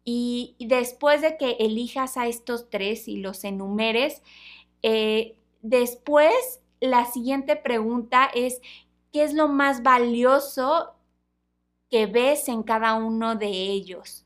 Y, 0.05 0.57
después 0.59 1.23
de 1.23 1.37
que 1.37 1.53
elijas 1.61 2.17
a 2.17 2.27
estos 2.27 2.69
tres 2.69 3.07
y 3.07 3.19
los 3.19 3.45
enumeres, 3.45 4.23
después 5.63 6.61
la 6.81 7.05
siguiente 7.05 7.55
pregunta 7.55 8.29
es, 8.35 8.61
¿qué 9.13 9.23
es 9.23 9.35
lo 9.35 9.47
más 9.47 9.85
valioso 9.85 10.97
que 11.91 12.07
ves 12.07 12.49
en 12.49 12.65
cada 12.65 12.95
uno 12.95 13.37
de 13.37 13.51
ellos? 13.51 14.24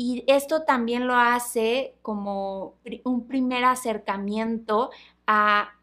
Y 0.00 0.22
esto 0.28 0.62
también 0.62 1.08
lo 1.08 1.16
hace 1.16 1.96
como 2.02 2.76
un 3.02 3.26
primer 3.26 3.64
acercamiento 3.64 4.90
a, 5.26 5.74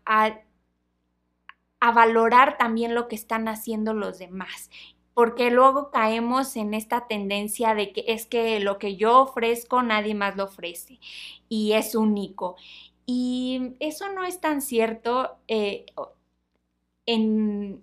valorar 1.93 2.57
también 2.57 2.95
lo 2.95 3.07
que 3.07 3.15
están 3.15 3.48
haciendo 3.48 3.93
los 3.93 4.17
demás 4.17 4.72
porque 5.13 5.51
luego 5.51 5.91
caemos 5.91 6.55
en 6.57 6.74
esta 6.74 7.07
tendencia 7.07 7.75
de 7.75 7.93
que 7.93 8.03
es 8.07 8.25
que 8.25 8.60
lo 8.60 8.79
que 8.79 8.98
yo 8.98 9.22
ofrezco 9.22 9.81
nadie 9.81 10.15
más 10.15 10.36
lo 10.36 10.45
ofrece 10.45 11.00
y 11.48 11.74
es 11.74 11.95
único. 11.95 12.55
Y 13.05 13.75
eso 13.79 14.12
no 14.12 14.25
es 14.25 14.41
tan 14.41 14.62
cierto 14.62 15.38
eh, 15.48 15.86
en, 17.05 17.81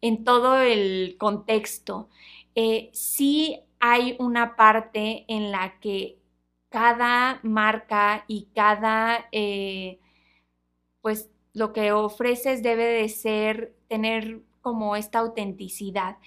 en, 0.00 0.24
todo 0.24 0.60
el 0.60 1.16
contexto. 1.18 2.08
Eh, 2.54 2.88
sí 2.94 3.65
hay 3.80 4.16
una 4.18 4.56
parte 4.56 5.24
en 5.28 5.52
la 5.52 5.78
que 5.80 6.18
cada 6.70 7.40
marca 7.42 8.24
y 8.28 8.48
cada, 8.54 9.28
eh, 9.32 10.00
pues 11.00 11.30
lo 11.54 11.72
que 11.72 11.92
ofreces 11.92 12.62
debe 12.62 12.84
de 12.84 13.08
ser, 13.08 13.74
tener 13.88 14.42
como 14.60 14.96
esta 14.96 15.20
autenticidad, 15.20 16.18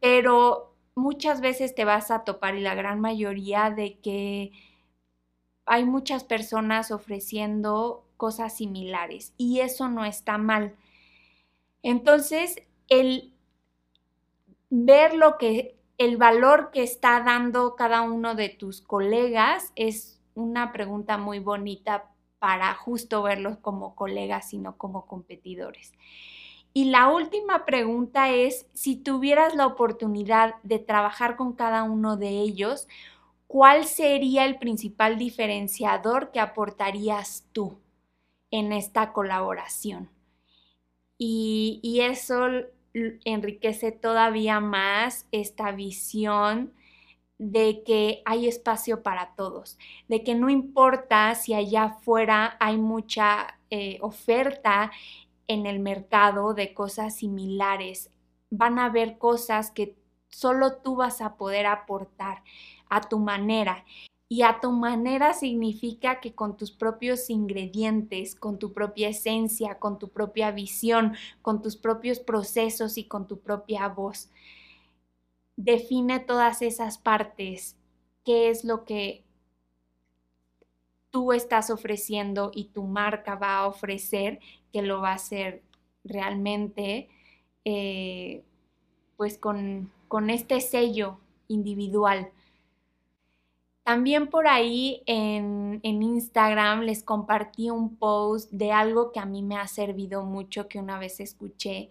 pero 0.00 0.74
muchas 0.94 1.40
veces 1.40 1.74
te 1.74 1.84
vas 1.84 2.10
a 2.10 2.24
topar 2.24 2.56
y 2.56 2.60
la 2.60 2.74
gran 2.74 3.00
mayoría 3.00 3.70
de 3.70 3.98
que 4.00 4.52
hay 5.66 5.84
muchas 5.84 6.24
personas 6.24 6.90
ofreciendo 6.90 8.04
cosas 8.16 8.56
similares 8.56 9.32
y 9.36 9.60
eso 9.60 9.88
no 9.88 10.04
está 10.04 10.38
mal. 10.38 10.76
Entonces, 11.82 12.56
el 12.88 13.32
ver 14.70 15.14
lo 15.14 15.38
que 15.38 15.73
el 15.98 16.16
valor 16.16 16.70
que 16.72 16.82
está 16.82 17.20
dando 17.20 17.76
cada 17.76 18.02
uno 18.02 18.34
de 18.34 18.48
tus 18.48 18.80
colegas 18.80 19.72
es 19.76 20.20
una 20.34 20.72
pregunta 20.72 21.18
muy 21.18 21.38
bonita 21.38 22.10
para 22.38 22.74
justo 22.74 23.22
verlos 23.22 23.58
como 23.58 23.94
colegas 23.94 24.52
y 24.52 24.58
no 24.58 24.76
como 24.76 25.06
competidores. 25.06 25.92
Y 26.72 26.86
la 26.86 27.08
última 27.08 27.64
pregunta 27.64 28.30
es, 28.30 28.66
si 28.72 28.96
tuvieras 28.96 29.54
la 29.54 29.66
oportunidad 29.66 30.56
de 30.64 30.80
trabajar 30.80 31.36
con 31.36 31.52
cada 31.52 31.84
uno 31.84 32.16
de 32.16 32.30
ellos, 32.30 32.88
¿cuál 33.46 33.84
sería 33.84 34.44
el 34.44 34.58
principal 34.58 35.16
diferenciador 35.16 36.32
que 36.32 36.40
aportarías 36.40 37.46
tú 37.52 37.78
en 38.50 38.72
esta 38.72 39.12
colaboración? 39.12 40.10
Y, 41.16 41.78
y 41.84 42.00
eso 42.00 42.48
enriquece 43.24 43.92
todavía 43.92 44.60
más 44.60 45.26
esta 45.32 45.72
visión 45.72 46.72
de 47.38 47.82
que 47.84 48.22
hay 48.24 48.46
espacio 48.46 49.02
para 49.02 49.34
todos, 49.34 49.78
de 50.08 50.22
que 50.22 50.34
no 50.34 50.48
importa 50.50 51.34
si 51.34 51.52
allá 51.52 51.84
afuera 51.84 52.56
hay 52.60 52.78
mucha 52.78 53.58
eh, 53.70 53.98
oferta 54.00 54.92
en 55.48 55.66
el 55.66 55.80
mercado 55.80 56.54
de 56.54 56.72
cosas 56.72 57.16
similares, 57.16 58.10
van 58.50 58.78
a 58.78 58.86
haber 58.86 59.18
cosas 59.18 59.70
que 59.70 59.96
solo 60.28 60.76
tú 60.76 60.96
vas 60.96 61.20
a 61.20 61.36
poder 61.36 61.66
aportar 61.66 62.42
a 62.88 63.00
tu 63.00 63.18
manera. 63.18 63.84
Y 64.34 64.42
a 64.42 64.58
tu 64.60 64.72
manera 64.72 65.32
significa 65.32 66.18
que 66.18 66.34
con 66.34 66.56
tus 66.56 66.72
propios 66.72 67.30
ingredientes, 67.30 68.34
con 68.34 68.58
tu 68.58 68.72
propia 68.72 69.10
esencia, 69.10 69.78
con 69.78 69.96
tu 70.00 70.08
propia 70.08 70.50
visión, 70.50 71.14
con 71.40 71.62
tus 71.62 71.76
propios 71.76 72.18
procesos 72.18 72.98
y 72.98 73.04
con 73.04 73.28
tu 73.28 73.38
propia 73.38 73.86
voz. 73.86 74.30
Define 75.54 76.18
todas 76.18 76.62
esas 76.62 76.98
partes, 76.98 77.76
qué 78.24 78.50
es 78.50 78.64
lo 78.64 78.84
que 78.84 79.22
tú 81.10 81.32
estás 81.32 81.70
ofreciendo 81.70 82.50
y 82.52 82.64
tu 82.64 82.82
marca 82.82 83.36
va 83.36 83.58
a 83.58 83.68
ofrecer, 83.68 84.40
que 84.72 84.82
lo 84.82 85.00
va 85.00 85.10
a 85.10 85.14
hacer 85.14 85.62
realmente, 86.02 87.08
eh, 87.64 88.42
pues 89.16 89.38
con, 89.38 89.92
con 90.08 90.28
este 90.28 90.60
sello 90.60 91.20
individual 91.46 92.32
también 93.84 94.28
por 94.28 94.48
ahí 94.48 95.02
en, 95.06 95.80
Instagram 95.82 96.82
les 96.82 97.02
compartí 97.02 97.70
un 97.70 97.96
post 97.96 98.50
de 98.50 98.72
algo 98.72 99.12
que 99.12 99.20
a 99.20 99.26
mí 99.26 99.42
me 99.42 99.56
ha 99.56 99.68
servido 99.68 100.24
mucho, 100.24 100.68
que 100.68 100.78
una 100.78 100.98
vez 100.98 101.20
escuché 101.20 101.90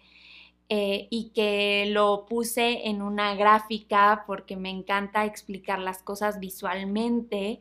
eh, 0.68 1.06
y 1.10 1.30
que 1.30 1.86
lo 1.90 2.26
puse 2.26 2.88
en 2.88 3.02
una 3.02 3.34
gráfica 3.36 4.24
porque 4.26 4.56
me 4.56 4.70
encanta 4.70 5.24
explicar 5.24 5.78
las 5.78 6.02
cosas 6.02 6.40
visualmente 6.40 7.60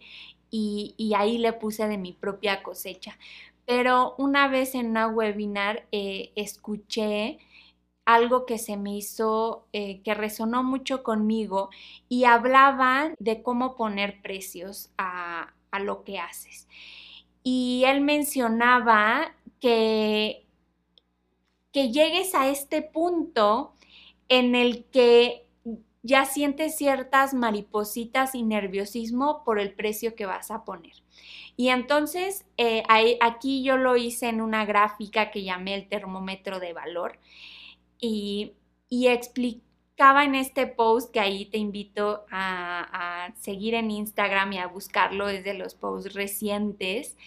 y, 0.49 1.13
ahí 1.15 1.37
le 1.37 1.53
puse 1.53 1.87
de 1.87 1.97
mi 1.97 2.13
propia 2.13 2.63
cosecha. 2.63 3.17
Pero 3.65 4.15
una 4.17 4.47
vez 4.47 4.75
en 4.75 4.87
una 4.87 5.07
webinar 5.07 5.85
eh, 5.91 6.31
escuché 6.35 7.39
algo 8.05 8.45
que 8.45 8.57
se 8.57 8.77
me 8.77 8.95
hizo, 8.97 9.67
eh, 9.73 10.01
que 10.03 10.13
resonó 10.13 10.63
mucho 10.63 11.03
conmigo 11.03 11.69
y 12.09 12.25
hablaban 12.25 13.15
de 13.19 13.41
cómo 13.41 13.75
poner 13.75 14.21
precios 14.21 14.91
a, 14.97 15.53
a 15.71 15.79
lo 15.79 16.03
que 16.03 16.19
haces. 16.19 16.67
Y 17.43 17.83
él 17.85 18.01
mencionaba 18.01 19.35
que, 19.59 20.45
que 21.71 21.91
llegues 21.91 22.35
a 22.35 22.49
este 22.49 22.81
punto 22.81 23.73
en 24.29 24.55
el 24.55 24.85
que 24.85 25.47
ya 26.03 26.25
sientes 26.25 26.77
ciertas 26.77 27.33
maripositas 27.33 28.35
y 28.35 28.43
nerviosismo 28.43 29.43
por 29.45 29.59
el 29.59 29.73
precio 29.73 30.15
que 30.15 30.25
vas 30.25 30.51
a 30.51 30.65
poner. 30.65 30.93
Y 31.55 31.69
entonces 31.69 32.45
eh, 32.57 32.83
aquí 33.21 33.63
yo 33.63 33.77
lo 33.77 33.95
hice 33.95 34.27
en 34.27 34.41
una 34.41 34.65
gráfica 34.65 35.31
que 35.31 35.43
llamé 35.43 35.75
el 35.75 35.87
termómetro 35.87 36.59
de 36.59 36.73
valor 36.73 37.19
y, 38.07 38.55
explicaba 39.07 40.23
en 40.23 40.35
este 40.35 40.67
post 40.67 41.11
que 41.11 41.19
ahí 41.19 41.45
te 41.45 41.57
invito 41.57 42.25
a, 42.31 43.33
seguir 43.39 43.73
en 43.73 43.91
Instagram 43.91 44.53
y 44.53 44.57
a 44.59 44.67
buscarlo 44.67 45.27
desde 45.27 45.53
los 45.53 45.75
posts 45.75 46.13
recientes, 46.13 47.17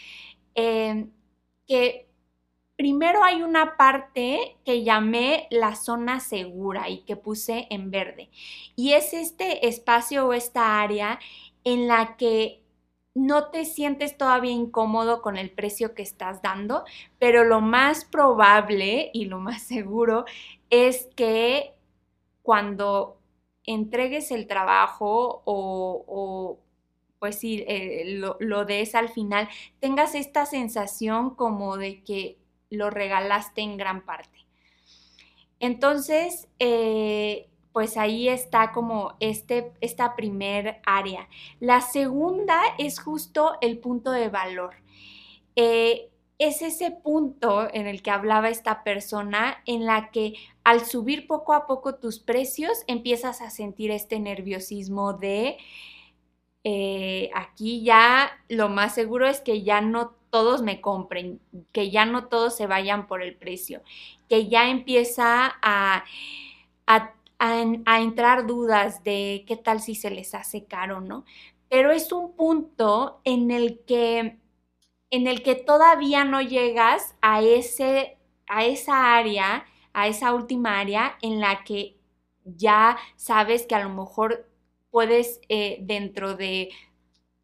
eh, 0.55 1.07
que 1.67 2.07
Primero 2.77 3.25
hay 3.25 3.43
una 3.43 3.79
parte 3.79 4.59
que 4.67 4.85
llamé 4.85 5.49
la 5.51 5.75
zona 5.77 6.21
segura 6.21 6.91
y 6.91 6.99
que 7.05 7.17
puse 7.17 7.67
en 7.71 7.91
verde. 7.91 8.29
Y 8.77 8.93
es 8.93 9.15
este 9.15 9.67
espacio 9.67 10.27
o 10.27 10.35
esta 10.35 10.83
área 10.83 11.19
en 11.65 11.89
la 11.89 12.19
que 12.19 12.63
no 13.15 13.49
te 13.49 13.65
sientes 13.65 14.19
todavía 14.19 14.53
incómodo 14.53 15.23
con 15.23 15.39
el 15.39 15.51
precio 15.51 15.95
que 15.95 16.03
estás 16.03 16.43
dando, 16.43 16.85
pero 17.19 17.45
lo 17.45 17.63
más 17.63 18.05
probable 18.05 19.11
y 19.15 19.25
lo 19.25 19.41
más 19.41 19.63
seguro 19.63 20.27
es 20.71 21.09
que 21.17 21.75
cuando 22.43 23.21
entregues 23.65 24.31
el 24.31 24.47
trabajo 24.47 25.43
o, 25.45 26.59
pues 27.19 27.39
sí, 27.39 27.65
eh, 27.67 28.05
lo, 28.19 28.37
lo 28.41 28.65
des 28.65 28.95
al 28.95 29.09
final, 29.09 29.49
tengas 29.81 30.15
esta 30.15 30.47
sensación 30.47 31.35
como 31.35 31.77
de 31.77 32.03
que 32.05 32.39
lo 32.71 32.91
regalaste 32.91 33.63
en 33.63 33.77
gran 33.77 34.05
parte. 34.05 34.47
Entonces, 35.59 36.49
eh, 36.59 37.49
pues 37.73 37.97
ahí 37.97 38.29
está 38.29 38.73
como 38.73 39.17
este, 39.21 39.73
esta 39.81 40.17
primer 40.17 40.81
área. 40.87 41.29
La 41.61 41.81
segunda 41.81 42.61
es 42.79 43.01
justo 43.01 43.59
el 43.61 43.79
punto 43.79 44.11
de 44.13 44.29
valor. 44.29 44.77
Eh, 45.57 46.11
es 46.39 46.63
ese 46.63 46.91
punto 46.91 47.73
en 47.73 47.87
el 47.87 48.03
que 48.03 48.11
hablaba 48.11 48.49
esta 48.49 48.85
persona 48.85 49.63
en 49.67 49.87
la 49.87 50.11
que 50.11 50.35
al 50.65 50.85
subir 50.85 51.27
poco 51.27 51.55
a 51.55 51.67
poco 51.67 51.95
tus 51.97 52.19
precios 52.19 52.85
empiezas 52.87 53.41
a 53.41 53.51
sentir 53.51 53.91
este 53.91 54.21
nerviosismo 54.21 55.15
de 55.15 55.57
eh, 56.65 57.31
aquí 57.35 57.85
ya 57.85 58.33
lo 58.49 58.69
más 58.69 58.95
seguro 58.95 59.29
es 59.29 59.41
que 59.41 59.63
ya 59.63 59.81
no 59.81 60.17
todos 60.31 60.63
me 60.63 60.81
compren, 60.81 61.41
que 61.73 61.91
ya 61.91 62.05
no 62.05 62.27
todos 62.27 62.57
se 62.57 62.67
vayan 62.67 63.07
por 63.07 63.23
el 63.23 63.37
precio, 63.37 63.83
que 64.29 64.49
ya 64.49 64.69
empieza 64.69 65.55
a, 65.63 66.05
a, 66.87 68.01
entrar 68.01 68.47
dudas 68.47 69.05
de 69.05 69.45
qué 69.47 69.57
tal 69.57 69.81
si 69.81 69.95
se 69.95 70.11
les 70.11 70.35
hace 70.35 70.65
caro, 70.65 71.01
¿no? 71.01 71.25
Pero 71.69 71.91
es 71.93 72.13
un 72.13 72.33
punto 72.33 73.21
en 73.25 73.51
el 73.51 73.81
que, 73.87 74.39
en 75.11 75.27
el 75.27 75.43
que 75.43 75.55
todavía 75.55 76.25
no 76.25 76.43
llegas 76.43 77.15
a, 77.21 77.43
ese, 77.43 78.19
a 78.49 78.65
esa 78.65 79.17
área, 79.17 79.67
a 79.93 80.09
esa 80.09 80.35
última 80.35 80.81
área 80.81 81.17
en 81.23 81.41
la 81.41 81.65
que 81.65 81.97
ya 82.45 82.97
sabes 83.17 83.67
que 83.67 83.75
a 83.75 83.83
lo 83.83 83.91
mejor 83.91 84.49
puedes 84.91 85.41
eh, 85.49 85.79
dentro 85.83 86.37
de 86.37 86.71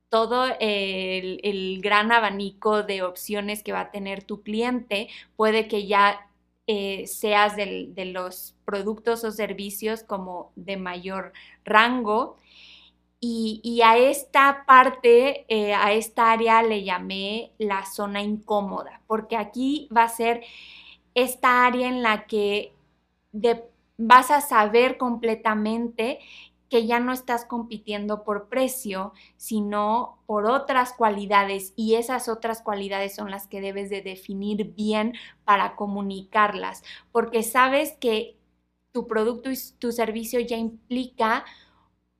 todo 0.09 0.47
el, 0.61 1.81
gran 1.83 2.13
abanico 2.13 2.83
de 2.83 3.03
opciones 3.03 3.63
que 3.63 3.73
va 3.73 3.81
a 3.81 3.91
tener 3.91 4.23
tu 4.25 4.43
cliente, 4.43 5.09
puede 5.37 5.69
que 5.69 5.87
ya 5.87 6.31
eh, 6.67 7.07
seas 7.07 7.57
de 7.57 8.05
los 8.13 8.55
productos 8.65 9.25
o 9.25 9.33
servicios 9.33 10.03
como 10.03 10.53
de 10.55 10.77
mayor 10.77 11.33
rango. 11.65 12.37
Y, 13.25 13.83
a 13.85 13.97
esta 13.99 14.65
parte, 14.67 15.45
eh, 15.49 15.75
a 15.75 15.93
esta 15.93 16.33
área 16.33 16.61
le 16.65 16.83
llamé 16.83 17.53
la 17.57 17.87
zona 17.87 18.21
incómoda, 18.21 19.01
porque 19.07 19.37
aquí 19.37 19.89
va 19.97 20.03
a 20.03 20.09
ser 20.09 20.43
esta 21.15 21.65
área 21.65 21.89
en 21.89 22.03
la 22.03 22.27
que 22.27 22.75
vas 23.97 24.33
a 24.33 24.41
saber 24.41 24.99
completamente 24.99 26.19
que 26.69 26.85
ya 26.85 26.99
no 26.99 27.13
estás 27.13 27.45
compitiendo 27.45 28.25
por 28.25 28.49
precio, 28.49 29.13
sino 29.37 30.19
por 30.27 30.47
otras 30.47 30.93
cualidades 30.93 31.75
y 31.77 31.95
esas 31.95 32.29
otras 32.29 32.61
cualidades 32.61 33.15
son 33.15 33.31
las 33.31 33.47
que 33.47 33.61
debes 33.61 33.89
de 33.89 34.03
definir 34.03 34.73
bien 34.75 35.15
para 35.45 35.77
comunicarlas, 35.77 36.83
porque 37.13 37.45
sabes 37.45 37.93
que 38.01 38.37
tu 38.91 39.07
producto 39.07 39.53
y 39.53 39.59
tu 39.79 39.93
servicio 39.93 40.41
ya 40.41 40.57
implica 40.57 41.45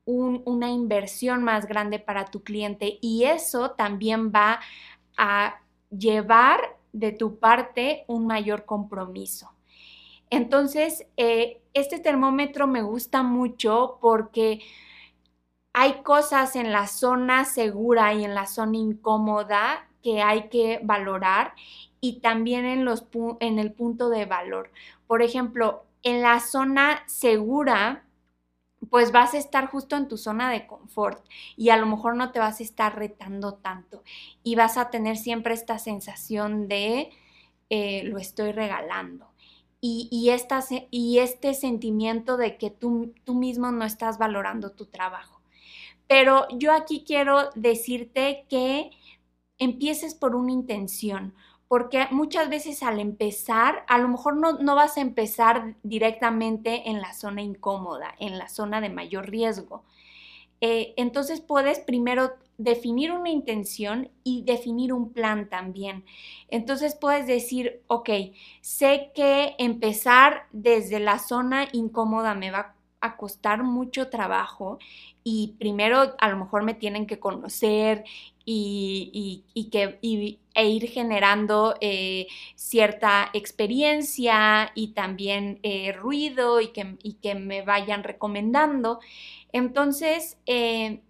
una 0.05 0.71
inversión 0.71 1.45
más 1.45 1.67
grande 1.67 1.99
para 1.99 2.25
tu 2.25 2.43
cliente 2.43 2.99
y 3.01 3.25
eso 3.25 3.73
también 3.73 4.33
va 4.33 4.61
a 5.17 5.61
llevar 5.91 6.77
de 6.93 7.13
tu 7.13 7.39
parte 7.39 8.05
un 8.09 8.27
mayor 8.27 8.65
compromiso. 8.65 9.51
Entonces, 10.31 11.07
eh, 11.17 11.61
este 11.75 11.99
termómetro 11.99 12.67
me 12.67 12.83
gusta 12.83 13.23
mucho 13.23 13.99
porque 14.01 14.61
hay 15.73 16.03
cosas 16.03 16.57
en 16.57 16.73
la 16.73 16.87
zona 16.87 17.45
segura 17.45 18.13
y 18.15 18.25
en 18.25 18.35
la 18.35 18.47
zona 18.47 18.77
incómoda 18.77 19.89
que 20.03 20.23
hay 20.23 20.49
que 20.49 20.81
valorar 20.83 21.55
y 22.01 22.21
también 22.21 22.65
en, 22.65 22.85
los, 22.85 23.07
en 23.41 23.59
el 23.59 23.73
punto 23.73 24.11
de 24.11 24.27
valor. 24.27 24.71
Por 25.07 25.23
ejemplo, 25.23 25.85
en 26.03 26.21
la 26.21 26.41
zona 26.41 27.05
segura, 27.07 28.05
pues 28.93 29.11
vas 29.11 29.33
a 29.33 29.39
estar 29.39 29.69
justo 29.69 29.97
en 29.97 30.07
tu 30.07 30.19
zona 30.19 30.51
de 30.51 30.67
confort 30.67 31.25
y 31.57 31.71
a 31.71 31.79
lo 31.79 31.87
mejor 31.87 32.15
no 32.15 32.31
te 32.31 32.41
vas 32.41 32.61
a 32.61 32.63
estar 32.63 32.95
retando 32.95 33.55
tanto 33.55 34.03
y 34.43 34.55
vas 34.55 34.77
a 34.77 34.91
tener 34.91 35.17
siempre 35.17 35.55
esta 35.55 35.79
sensación 35.79 36.69
de 36.69 37.09
eh, 37.71 38.03
lo 38.05 38.19
estoy 38.19 38.53
regalando 38.53 39.33
y, 39.81 40.09
y, 40.91 41.19
este 41.19 41.55
sentimiento 41.55 42.37
de 42.37 42.59
que 42.59 42.69
tú, 42.69 43.15
tú 43.25 43.35
mismo 43.35 43.71
no 43.71 43.87
estás 43.87 44.19
valorando 44.19 44.73
tu 44.73 44.85
trabajo. 44.85 45.41
Pero 46.07 46.47
yo 46.51 46.73
aquí 46.73 47.03
quiero 47.05 47.49
decirte 47.55 48.45
que 48.51 48.91
empieces 49.57 50.15
por 50.15 50.37
una 50.37 50.53
intención, 50.53 51.35
porque 51.73 52.07
muchas 52.11 52.51
veces 52.51 52.83
al 52.83 53.01
empezar, 53.01 53.87
a 53.89 53.97
lo 53.97 54.07
mejor 54.07 54.37
no, 54.37 54.59
no, 54.59 54.75
vas 54.75 54.99
a 54.99 55.01
empezar 55.01 55.75
directamente 55.83 56.91
en 56.91 57.01
la 57.01 57.15
zona 57.15 57.41
incómoda, 57.41 58.15
en 58.19 58.37
la 58.37 58.51
zona 58.51 58.83
de 58.83 58.91
mayor 58.91 59.31
riesgo. 59.31 59.83
Eh, 60.61 60.93
entonces 60.99 61.41
puedes 61.41 61.81
primero 61.81 62.35
definir 62.59 63.11
una 63.11 63.31
intención 63.31 64.11
y 64.23 64.43
definir 64.43 64.93
un 64.93 65.15
plan 65.15 65.49
también. 65.49 66.05
Entonces 66.49 66.95
puedes 66.95 67.27
decir, 67.27 67.81
ok, 67.87 68.11
sé 68.61 69.11
que 69.15 69.55
empezar 69.57 70.49
desde 70.53 71.01
la 71.01 71.19
zona 71.19 71.69
incómoda 71.73 72.35
me 72.35 72.51
va 72.51 72.75
a 73.03 73.17
costar 73.17 73.63
mucho 73.63 74.09
trabajo 74.09 74.79
y 75.25 75.55
primero 75.59 76.15
a 76.19 76.29
lo 76.29 76.37
mejor 76.37 76.63
me 76.63 76.75
tienen 76.75 77.07
que 77.07 77.21
conocer 77.21 78.05
y, 78.45 79.45
que, 79.71 79.99
e 80.55 80.69
ir 80.69 80.89
generando 80.89 81.75
eh, 81.81 82.27
cierta 82.55 83.31
experiencia 83.33 84.73
y 84.75 84.89
también 84.95 85.61
eh, 85.63 85.93
ruido 85.93 86.61
y 86.61 86.69
que, 86.69 86.97
y 87.03 87.15
que 87.15 87.35
me 87.35 87.63
vayan 87.63 88.03
recomendando. 88.03 89.01
Entonces, 89.53 90.39
eh, 90.47 91.03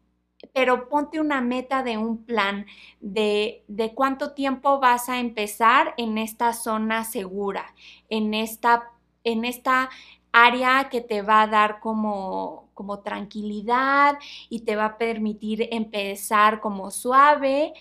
pero 0.52 0.88
ponte 0.88 1.20
una 1.20 1.40
meta 1.40 1.83
de 1.83 1.96
un 1.96 2.24
plan 2.24 2.66
de, 3.00 3.64
de, 3.68 3.94
cuánto 3.94 4.33
tiempo 4.33 4.81
vas 4.81 5.09
a 5.09 5.20
empezar 5.20 5.94
en 5.96 6.18
esta 6.18 6.52
zona 6.52 7.05
segura, 7.05 7.74
en 8.09 8.35
esta, 8.35 8.90
en 9.24 9.44
esta 9.44 9.88
área 10.33 10.88
que 10.90 11.01
te 11.01 11.23
va 11.23 11.42
a 11.42 11.47
dar 11.47 11.81
como, 11.81 12.71
como 12.75 13.01
tranquilidad 13.01 14.18
y 14.49 14.61
te 14.61 14.77
va 14.77 14.87
a 14.87 14.99
permitir 14.99 15.68
empezar 15.71 16.61
como 16.61 16.90
suave, 16.90 17.75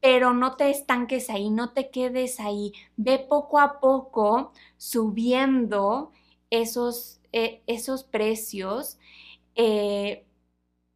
pero 0.00 0.32
no 0.32 0.56
te 0.56 0.70
estanques 0.70 1.28
ahí, 1.30 1.50
no 1.50 1.72
te 1.72 1.90
quedes 1.90 2.40
ahí, 2.40 2.72
ve 2.96 3.18
poco 3.18 3.58
a 3.58 3.80
poco 3.80 4.52
subiendo 4.76 6.12
esos, 6.50 7.20
eh, 7.32 7.62
esos 7.66 8.04
precios 8.04 8.98
eh, 9.56 10.24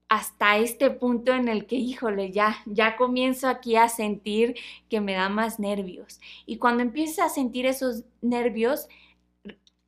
hasta 0.08 0.58
este 0.58 0.90
punto 0.90 1.32
en 1.32 1.48
el 1.48 1.66
que, 1.66 1.76
híjole, 1.76 2.32
ya, 2.32 2.58
ya 2.66 2.96
comienzo 2.96 3.48
aquí 3.48 3.76
a 3.76 3.88
sentir 3.88 4.56
que 4.90 5.00
me 5.00 5.14
da 5.14 5.28
más 5.30 5.58
nervios. 5.58 6.20
Y 6.44 6.58
cuando 6.58 6.82
empieces 6.82 7.18
a 7.20 7.30
sentir 7.30 7.64
esos 7.66 8.04
nervios, 8.20 8.88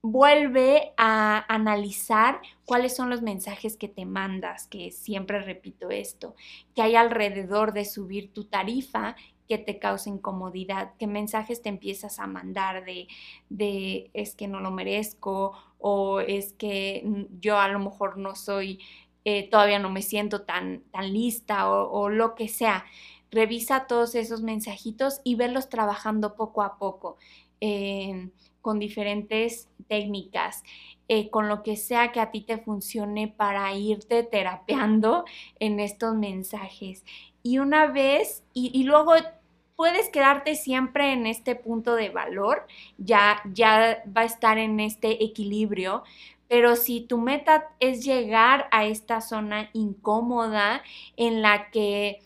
vuelve 0.07 0.93
a 0.99 1.47
analizar 1.49 2.43
cuáles 2.67 2.95
son 2.95 3.09
los 3.09 3.23
mensajes 3.23 3.79
que 3.79 3.89
te 3.89 4.05
mandas, 4.05 4.67
que 4.67 4.91
siempre 4.91 5.41
repito 5.41 5.89
esto, 5.89 6.35
que 6.75 6.83
hay 6.83 6.95
alrededor 6.95 7.73
de 7.73 7.87
subir 7.87 8.31
tu 8.31 8.45
tarifa, 8.45 9.17
que 9.49 9.57
te 9.57 9.79
causen 9.79 10.17
incomodidad, 10.17 10.93
qué 10.99 11.07
mensajes 11.07 11.63
te 11.63 11.71
empiezas 11.71 12.19
a 12.19 12.27
mandar 12.27 12.85
de, 12.85 13.09
de 13.49 14.11
es 14.13 14.35
que 14.35 14.47
no 14.47 14.61
lo 14.61 14.71
merezco 14.71 15.55
o 15.79 16.21
es 16.21 16.53
que 16.53 17.27
yo 17.41 17.59
a 17.59 17.69
lo 17.69 17.79
mejor 17.79 18.19
no 18.19 18.35
soy, 18.35 18.81
eh, 19.25 19.49
todavía 19.49 19.79
no 19.79 19.89
me 19.89 20.03
siento 20.03 20.43
tan, 20.43 20.83
tan 20.91 21.15
lista 21.15 21.71
o, 21.71 22.11
lo 22.11 22.35
que 22.35 22.49
sea. 22.49 22.85
Revisa 23.31 23.87
todos 23.87 24.15
esos 24.17 24.43
mensajitos 24.43 25.23
y 25.25 25.37
verlos 25.37 25.71
trabajando 25.71 26.37
poco 26.37 26.61
a 26.61 26.77
poco. 26.77 27.17
Eh, 27.63 28.29
con 28.65 28.79
diferentes 28.79 29.69
técnicas, 29.89 30.65
eh, 31.07 31.29
con 31.29 31.51
lo 31.51 31.63
que 31.63 31.77
sea 31.77 32.13
que 32.13 32.21
a 32.21 32.31
ti 32.31 32.41
te 32.41 32.57
funcione 32.57 33.29
para 33.29 33.75
irte 33.75 34.23
terapeando 34.23 35.27
en 35.61 35.81
estos 35.81 36.15
mensajes. 36.15 37.05
Y 37.43 37.59
una 37.59 37.89
vez, 37.89 38.43
y, 38.55 38.83
luego 38.85 39.13
puedes 39.77 40.09
quedarte 40.09 40.55
siempre 40.55 41.13
en 41.13 41.27
este 41.27 41.57
punto 41.57 41.95
de 41.95 42.09
valor, 42.09 42.67
ya, 42.97 43.43
ya 43.53 44.03
va 44.17 44.23
a 44.23 44.25
estar 44.25 44.57
en 44.57 44.81
este 44.81 45.23
equilibrio, 45.23 46.03
pero 46.49 46.75
si 46.75 47.03
tu 47.03 47.19
meta 47.19 47.71
es 47.81 48.03
llegar 48.03 48.67
a 48.71 48.87
esta 48.87 49.21
zona 49.21 49.69
incómoda 49.75 50.83
en 51.19 51.43
la 51.43 51.71
que 51.71 52.23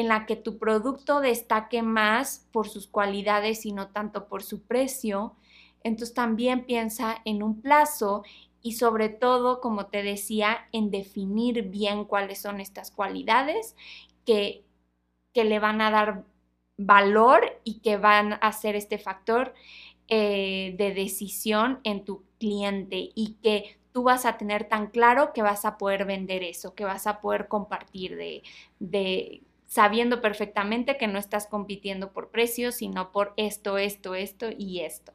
en 0.00 0.08
la 0.08 0.26
que 0.26 0.36
tu 0.36 0.58
producto 0.58 1.20
destaque 1.20 1.82
más 1.82 2.48
por 2.52 2.68
sus 2.68 2.86
cualidades 2.86 3.66
y 3.66 3.72
no 3.72 3.88
tanto 3.88 4.28
por 4.28 4.42
su 4.42 4.62
precio, 4.62 5.36
entonces 5.82 6.14
también 6.14 6.64
piensa 6.64 7.20
en 7.24 7.42
un 7.42 7.60
plazo 7.60 8.22
y 8.62 8.72
sobre 8.72 9.08
todo, 9.08 9.60
como 9.60 9.86
te 9.86 10.02
decía, 10.02 10.68
en 10.72 10.90
definir 10.90 11.62
bien 11.62 12.04
cuáles 12.04 12.40
son 12.40 12.60
estas 12.60 12.90
cualidades 12.90 13.76
que, 14.26 14.64
que 15.32 15.44
le 15.44 15.58
van 15.58 15.80
a 15.80 15.90
dar 15.90 16.24
valor 16.76 17.60
y 17.64 17.80
que 17.80 17.96
van 17.96 18.38
a 18.40 18.52
ser 18.52 18.76
este 18.76 18.98
factor 18.98 19.54
eh, 20.08 20.74
de 20.76 20.92
decisión 20.92 21.80
en 21.84 22.04
tu 22.04 22.24
cliente 22.38 23.10
y 23.14 23.36
que 23.42 23.78
tú 23.92 24.02
vas 24.02 24.24
a 24.24 24.38
tener 24.38 24.68
tan 24.68 24.88
claro 24.88 25.32
que 25.32 25.42
vas 25.42 25.64
a 25.64 25.78
poder 25.78 26.04
vender 26.04 26.42
eso, 26.42 26.74
que 26.74 26.84
vas 26.84 27.06
a 27.06 27.20
poder 27.20 27.48
compartir 27.48 28.16
de, 28.16 28.42
de 28.78 29.42
sabiendo 29.70 30.20
perfectamente 30.20 30.98
que 30.98 31.06
no 31.06 31.18
estás 31.18 31.46
compitiendo 31.46 32.12
por 32.12 32.30
precios, 32.30 32.74
sino 32.74 33.10
por 33.12 33.32
esto, 33.38 33.78
esto, 33.78 34.14
esto 34.14 34.48
y 34.50 34.80
esto 34.80 35.14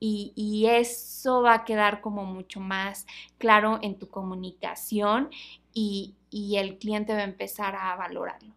y, 0.00 0.66
eso 0.66 1.42
va 1.42 1.54
a 1.54 1.64
quedar 1.64 2.00
como 2.00 2.24
mucho 2.24 2.60
más 2.60 3.06
claro 3.38 3.78
en 3.82 3.98
tu 3.98 4.08
comunicación 4.08 5.30
y, 5.72 6.14
el 6.30 6.78
cliente 6.78 7.14
va 7.14 7.20
a 7.20 7.24
empezar 7.24 7.74
a 7.76 7.96
valorarlo. 7.96 8.54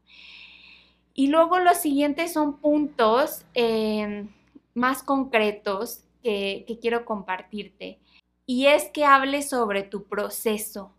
Y 1.13 1.27
luego 1.27 1.59
los 1.59 1.77
siguientes 1.77 2.33
son 2.33 2.57
puntos 2.57 3.45
eh, 3.53 4.27
más 4.73 5.03
concretos 5.03 6.03
que, 6.23 6.65
quiero 6.81 7.05
compartirte. 7.05 7.99
Y 8.45 8.67
es 8.67 8.89
que 8.89 9.05
hables 9.05 9.49
sobre 9.49 9.83
tu 9.83 10.03
proceso. 10.03 10.93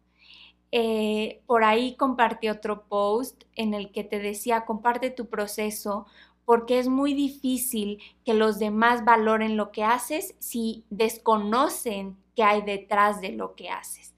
Eh, 0.75 1.43
por 1.47 1.65
ahí 1.65 1.97
compartí 1.97 2.49
otro 2.49 2.85
post 2.89 3.45
en 3.55 3.75
el 3.75 3.93
que 3.93 4.05
te 4.05 4.19
decía, 4.19 4.65
comparte 4.65 5.11
tu 5.11 5.27
proceso 5.27 6.07
porque 6.47 6.79
es 6.79 6.89
muy 6.89 7.13
difícil 7.13 8.03
que 8.25 8.33
los 8.33 8.59
demás 8.59 9.05
valoren 9.05 9.59
lo 9.59 9.71
que 9.71 9.85
haces 9.85 10.35
si 10.39 10.85
desconocen 10.89 12.17
qué 12.35 12.43
hay 12.43 12.63
detrás 12.63 13.21
de 13.21 13.33
lo 13.33 13.55
que 13.55 13.69
haces. 13.69 14.15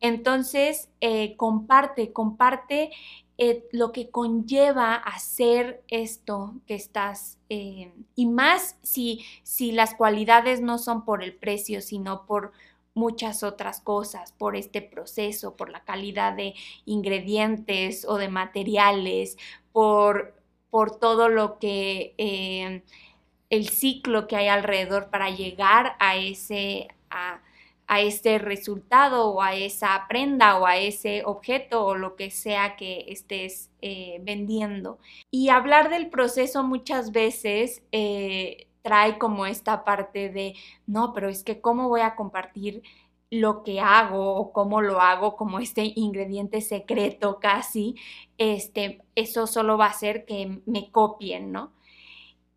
Entonces, 0.00 0.90
eh, 1.00 1.36
comparte, 1.36 2.12
comparte 2.12 2.90
eh, 3.38 3.64
lo 3.70 3.92
que 3.92 4.10
conlleva 4.10 4.96
hacer 4.96 5.84
esto 5.86 6.54
que 6.66 6.74
estás, 6.74 7.38
y 7.48 8.26
más 8.26 8.76
si, 8.82 9.24
si 9.42 9.72
las 9.72 9.94
cualidades 9.94 10.60
no 10.60 10.78
son 10.78 11.04
por 11.04 11.22
el 11.22 11.34
precio, 11.34 11.80
sino 11.80 12.26
por 12.26 12.52
muchas 12.94 13.42
otras 13.42 13.80
cosas, 13.80 14.32
por 14.32 14.56
este 14.56 14.82
proceso, 14.82 15.56
por 15.56 15.70
la 15.70 15.84
calidad 15.84 16.34
de 16.34 16.54
ingredientes 16.84 18.04
o 18.06 18.16
de 18.18 18.28
materiales, 18.28 19.36
por 19.72 20.42
por 20.72 20.98
todo 20.98 21.28
lo 21.28 21.58
que 21.58 22.14
eh, 22.16 22.82
el 23.50 23.68
ciclo 23.68 24.26
que 24.26 24.36
hay 24.36 24.48
alrededor 24.48 25.10
para 25.10 25.28
llegar 25.28 25.96
a 26.00 26.16
ese, 26.16 26.88
a, 27.10 27.42
este 28.00 28.38
resultado 28.38 29.28
o 29.28 29.42
a 29.42 29.54
esa 29.54 30.06
prenda 30.08 30.56
o 30.58 30.66
a 30.66 30.78
ese 30.78 31.24
objeto 31.26 31.84
o 31.84 31.94
lo 31.94 32.16
que 32.16 32.30
sea 32.30 32.76
que 32.76 33.04
estés 33.08 33.70
eh, 33.82 34.18
vendiendo. 34.22 34.98
Y 35.30 35.50
hablar 35.50 35.90
del 35.90 36.08
proceso 36.08 36.62
muchas 36.62 37.12
veces 37.12 37.82
eh, 37.92 38.66
trae 38.82 39.18
como 39.18 39.46
esta 39.46 39.84
parte 39.84 40.28
de, 40.30 40.54
no, 40.86 41.12
pero 41.14 41.28
es 41.28 41.44
que 41.44 41.60
cómo 41.60 41.88
voy 41.88 42.00
a 42.02 42.16
compartir 42.16 42.82
lo 43.30 43.62
que 43.62 43.80
hago 43.80 44.36
o 44.36 44.52
cómo 44.52 44.82
lo 44.82 45.00
hago 45.00 45.36
como 45.36 45.58
este 45.58 45.92
ingrediente 45.96 46.60
secreto 46.60 47.40
casi, 47.40 47.94
este, 48.38 49.02
eso 49.14 49.46
solo 49.46 49.78
va 49.78 49.86
a 49.86 49.90
hacer 49.90 50.26
que 50.26 50.60
me 50.66 50.90
copien, 50.90 51.50
¿no? 51.52 51.72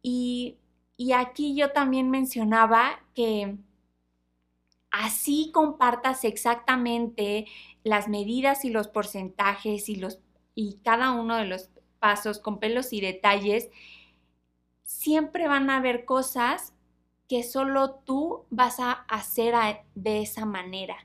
Y, 0.01 0.57
y 0.97 1.13
aquí 1.13 1.55
yo 1.55 1.71
también 1.71 2.11
mencionaba 2.11 2.99
que 3.13 3.57
así 4.91 5.51
compartas 5.53 6.23
exactamente 6.23 7.45
las 7.83 8.07
medidas 8.07 8.65
y 8.65 8.69
los 8.69 8.87
porcentajes 8.87 9.89
y, 9.89 9.95
los, 9.97 10.19
y 10.55 10.79
cada 10.83 11.11
uno 11.11 11.35
de 11.37 11.45
los 11.45 11.69
pasos 11.99 12.39
con 12.39 12.59
pelos 12.59 12.93
y 12.93 13.01
detalles, 13.01 13.69
siempre 14.85 15.47
van 15.47 15.69
a 15.69 15.77
haber 15.77 16.05
cosas 16.05 16.73
que 17.27 17.43
solo 17.43 17.95
tú 17.95 18.45
vas 18.51 18.79
a 18.79 18.91
hacer 18.91 19.55
de 19.95 20.21
esa 20.21 20.45
manera. 20.45 20.95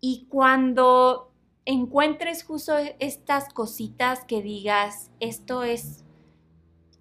Y 0.00 0.26
cuando 0.30 1.32
encuentres 1.64 2.44
justo 2.44 2.78
e, 2.78 2.96
estas 3.00 3.52
cositas 3.52 4.24
que 4.24 4.40
digas, 4.40 5.10
esto 5.18 5.64
es 5.64 6.04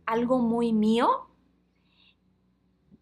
algo 0.06 0.40
muy 0.40 0.74
mío, 0.74 1.28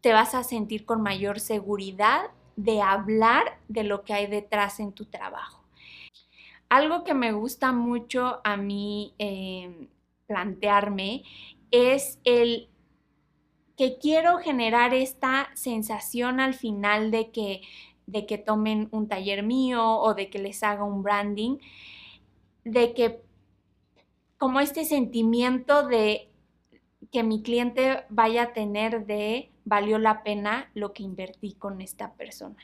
te 0.01 0.13
vas 0.13 0.35
a 0.35 0.43
sentir 0.43 0.85
con 0.85 1.01
mayor 1.01 1.39
seguridad 1.39 2.25
de 2.57 2.81
hablar 2.81 3.59
de 3.69 3.83
lo 3.83 4.03
que 4.03 4.13
hay 4.13 4.27
detrás 4.27 4.81
en 4.81 4.91
tu 4.91 5.05
trabajo. 5.05 5.63
Algo 6.67 7.03
que 7.05 7.13
me 7.13 7.31
gusta 7.31 7.71
mucho 7.71 8.41
a 8.43 8.57
mí 8.57 9.13
em, 9.17 9.87
plantearme 10.27 11.23
es 11.71 12.19
el 12.25 12.69
que 13.79 13.97
quiero 13.97 14.39
generar 14.39 14.93
esta 14.93 15.51
sensación 15.55 16.41
al 16.41 16.53
final 16.53 17.11
de 17.11 17.31
que, 17.31 17.61
de 18.07 18.25
que 18.25 18.37
tomen 18.37 18.89
un 18.91 19.07
taller 19.07 19.41
mío 19.41 20.01
o 20.01 20.13
de 20.15 20.29
que 20.29 20.37
les 20.37 20.63
haga 20.63 20.83
un 20.83 21.01
branding, 21.01 21.59
de 22.65 22.93
que 22.93 23.21
como 24.37 24.59
este 24.59 24.83
sentimiento 24.83 25.87
de 25.87 26.29
que 27.09 27.23
mi 27.23 27.41
cliente 27.41 28.03
vaya 28.09 28.43
a 28.43 28.53
tener 28.53 29.05
de 29.05 29.49
valió 29.63 29.97
la 29.97 30.23
pena 30.23 30.69
lo 30.73 30.91
que 30.91 31.03
invertí 31.03 31.53
con 31.53 31.79
esta 31.79 32.11
persona. 32.15 32.57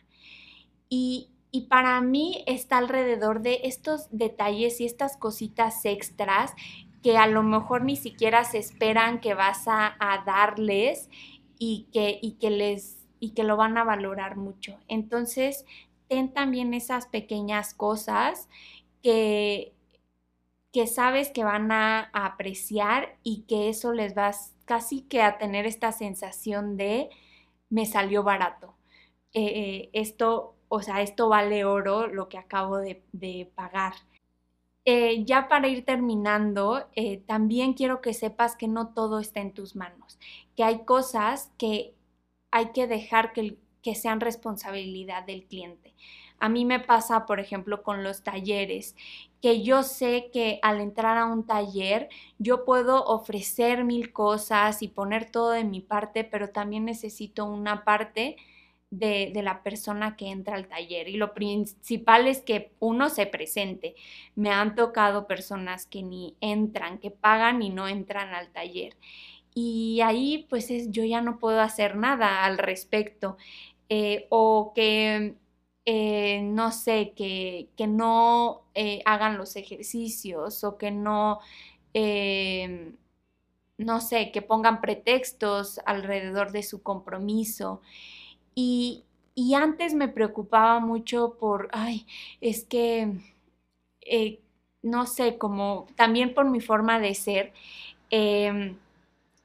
Y, 0.89 1.29
y 1.49 1.67
para 1.67 2.01
mí 2.01 2.43
está 2.45 2.77
alrededor 2.77 3.41
de 3.41 3.61
estos 3.63 4.09
detalles 4.11 4.81
y 4.81 4.85
estas 4.85 5.15
cositas 5.15 5.85
extras 5.85 6.51
que 7.05 7.19
a 7.19 7.27
lo 7.27 7.43
mejor 7.43 7.83
ni 7.83 7.97
siquiera 7.97 8.43
se 8.45 8.57
esperan 8.57 9.19
que 9.21 9.35
vas 9.35 9.65
a, 9.67 9.95
darles 10.25 11.07
y 11.59 11.87
que, 11.93 12.17
y 12.19 12.39
que 12.39 12.49
les 12.49 13.05
y 13.19 13.35
que 13.35 13.43
lo 13.43 13.57
van 13.57 13.77
a 13.77 13.83
valorar 13.83 14.37
mucho. 14.37 14.79
Entonces, 14.87 15.65
ten 16.07 16.33
también 16.33 16.73
esas 16.73 17.05
pequeñas 17.05 17.75
cosas 17.75 18.49
que, 19.03 19.75
que 20.73 20.87
sabes 20.87 21.29
que 21.29 21.43
van 21.43 21.71
a, 21.71 22.09
apreciar 22.11 23.19
y 23.21 23.43
que 23.43 23.69
eso 23.69 23.93
les 23.93 24.17
va 24.17 24.31
casi 24.65 25.01
que 25.01 25.21
a 25.21 25.37
tener 25.37 25.67
esta 25.67 25.91
sensación 25.91 26.75
de 26.75 27.11
me 27.69 27.85
salió 27.85 28.23
barato. 28.23 28.73
Eh, 29.33 29.43
eh, 29.45 29.89
esto, 29.93 30.55
o 30.69 30.81
sea, 30.81 31.03
esto 31.03 31.29
vale 31.29 31.65
oro 31.65 32.07
lo 32.07 32.29
que 32.29 32.39
acabo 32.39 32.79
de, 32.79 33.03
de 33.11 33.51
pagar. 33.53 33.93
Eh, 34.87 35.23
ya 35.25 35.47
para 35.47 35.67
ir 35.67 35.83
terminando, 35.83 36.87
eh, 36.95 37.17
también 37.25 37.73
quiero 37.73 38.01
que 38.01 38.13
sepas 38.13 38.55
que 38.55 38.67
no 38.67 38.93
todo 38.93 39.19
está 39.19 39.39
en 39.41 39.51
tus 39.53 39.75
manos, 39.75 40.19
que 40.55 40.63
hay 40.63 40.85
cosas 40.85 41.51
que 41.57 41.95
hay 42.51 42.71
que 42.71 42.85
dejar 42.87 43.33
que, 43.33 43.57
que 43.81 43.95
sean 43.95 44.19
responsabilidad 44.21 45.23
del 45.25 45.45
cliente. 45.47 45.95
A 46.39 46.49
mí 46.49 46.65
me 46.65 46.79
pasa, 46.79 47.25
por 47.25 47.39
ejemplo, 47.39 47.81
con 47.83 48.03
los 48.03 48.23
talleres, 48.23 48.95
que 49.41 49.63
yo 49.63 49.81
sé 49.83 50.29
que 50.31 50.59
al 50.61 50.79
entrar 50.81 51.17
a 51.17 51.25
un 51.25 51.45
taller 51.47 52.09
yo 52.37 52.63
puedo 52.65 53.03
ofrecer 53.05 53.83
mil 53.85 54.13
cosas 54.13 54.81
y 54.83 54.87
poner 54.87 55.31
todo 55.31 55.51
de 55.51 55.63
mi 55.63 55.81
parte, 55.81 56.23
pero 56.23 56.49
también 56.51 56.85
necesito 56.85 57.45
una 57.45 57.83
parte 57.85 58.37
de, 58.91 59.31
la 59.43 59.63
persona 59.63 60.15
que 60.15 60.29
entra 60.29 60.55
al 60.55 60.67
taller. 60.67 61.07
Y 61.09 61.17
lo 61.17 61.33
principal 61.33 62.27
es 62.27 62.41
que 62.41 62.73
uno 62.79 63.09
se 63.09 63.25
presente. 63.25 63.95
Me 64.35 64.51
han 64.51 64.75
tocado 64.75 65.27
personas 65.27 65.85
que 65.85 66.03
ni 66.03 66.35
entran, 66.41 66.99
que 66.99 67.11
pagan 67.11 67.61
y 67.61 67.69
no 67.69 67.87
entran 67.87 68.33
al 68.33 68.51
taller. 68.51 68.95
Y 69.53 70.01
ahí 70.01 70.47
pues 70.49 70.71
es, 70.71 70.91
yo 70.91 71.03
ya 71.05 71.21
no 71.21 71.39
puedo 71.39 71.61
hacer 71.61 71.95
nada 71.97 72.45
al 72.45 72.57
respecto. 72.57 73.37
Eh, 73.89 74.27
o 74.29 74.73
que 74.75 75.35
eh, 75.85 76.41
no 76.43 76.71
sé, 76.71 77.13
que, 77.15 77.69
que 77.77 77.87
no 77.87 78.65
eh, 78.73 79.01
hagan 79.05 79.37
los 79.37 79.55
ejercicios 79.55 80.63
o 80.63 80.77
que 80.77 80.91
no, 80.91 81.39
no 83.77 84.01
sé, 84.01 84.31
que 84.31 84.41
pongan 84.41 84.81
pretextos 84.81 85.79
alrededor 85.85 86.51
de 86.51 86.63
su 86.63 86.81
compromiso. 86.81 87.81
Y, 88.55 89.03
antes 89.55 89.93
me 89.93 90.07
preocupaba 90.07 90.79
mucho 90.79 91.35
por, 91.39 91.69
ay, 91.73 92.07
es 92.41 92.63
que, 92.63 93.11
eh, 94.01 94.39
no 94.81 95.05
sé, 95.07 95.37
como 95.37 95.87
también 95.95 96.33
por 96.33 96.49
mi 96.49 96.61
forma 96.61 96.99
de 96.99 97.15
ser, 97.15 97.53
em, 98.09 98.77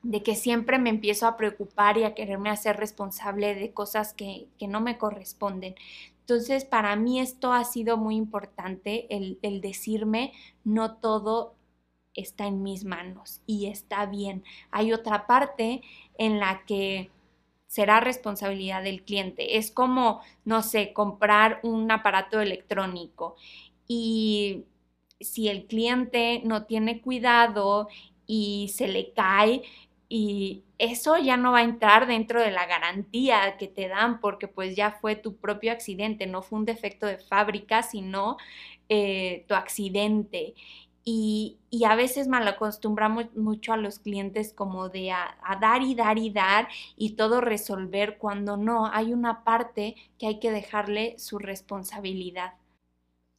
de 0.03 0.23
que 0.23 0.35
siempre 0.37 0.79
me 0.79 0.91
empiezo 0.91 1.27
a 1.27 1.37
preocupar 1.37 1.99
y 1.99 2.05
a 2.05 2.15
quererme 2.15 2.51
hacer 2.51 2.77
responsable 2.77 3.55
de 3.55 3.73
cosas 3.73 4.15
que, 4.15 4.47
no 4.69 4.81
me 4.81 4.99
corresponden. 4.99 5.75
Entonces, 6.21 6.65
para 6.65 6.97
mí 6.97 7.21
esto 7.21 7.53
ha 7.53 7.65
sido 7.65 7.97
muy 7.97 8.17
importante, 8.17 9.07
el, 9.17 9.39
el 9.43 9.61
decirme, 9.61 10.33
no 10.65 10.97
todo 10.97 11.55
está 12.15 12.47
en 12.47 12.63
mis 12.63 12.85
manos 12.85 13.41
y 13.47 13.67
está 13.67 14.07
bien. 14.07 14.45
Hay 14.71 14.93
otra 14.93 15.27
parte 15.27 15.83
en 16.19 16.39
la 16.41 16.65
que 16.67 17.11
será 17.71 18.01
responsabilidad 18.01 18.83
del 18.83 19.05
cliente. 19.05 19.57
Es 19.57 19.71
como, 19.71 20.23
no 20.45 20.61
sé, 20.61 20.93
comprar 20.93 21.61
un 21.63 21.89
aparato 21.93 22.41
electrónico 22.41 23.37
y 23.87 24.65
si 25.21 25.49
el 25.49 25.67
cliente 25.67 26.43
no 26.45 26.65
tiene 26.65 27.01
cuidado 27.01 27.89
y 28.27 28.73
se 28.75 28.89
le 28.89 29.13
cae 29.13 29.63
y 30.09 30.65
eso 30.79 31.17
ya 31.19 31.37
no 31.37 31.53
va 31.53 31.59
a 31.61 31.63
entrar 31.63 32.09
dentro 32.09 32.41
de 32.41 32.51
la 32.51 32.67
garantía 32.67 33.57
que 33.57 33.69
te 33.69 33.87
dan 33.87 34.21
porque 34.21 34.49
pues 34.49 34.75
ya 34.75 34.91
fue 34.91 35.15
tu 35.15 35.37
propio 35.37 35.71
accidente, 35.71 36.27
no 36.27 36.43
fue 36.43 36.59
un 36.59 36.65
defecto 36.65 37.07
de 37.07 37.19
fábrica, 37.19 37.85
sino 37.85 38.37
eh, 38.89 39.45
tu 39.47 39.55
accidente. 39.55 40.55
Y, 41.05 41.59
a 41.87 41.95
veces 41.97 42.29
mal 42.29 42.47
acostumbramos 42.47 43.27
mucho 43.35 43.73
a 43.73 43.77
los 43.77 43.99
clientes 43.99 44.53
como 44.53 44.89
de 44.89 45.13
a, 45.13 45.37
dar 45.61 45.83
y 45.83 45.95
dar 45.95 46.19
y 46.19 46.31
dar 46.31 46.69
y 46.97 47.11
todo 47.11 47.41
resolver 47.41 48.19
cuando 48.19 48.57
no, 48.57 48.87
hay 48.87 49.13
una 49.13 49.45
parte 49.45 49.97
que 50.19 50.27
hay 50.27 50.41
que 50.41 50.51
dejarle 50.51 51.19
su 51.19 51.39
responsabilidad. 51.39 52.55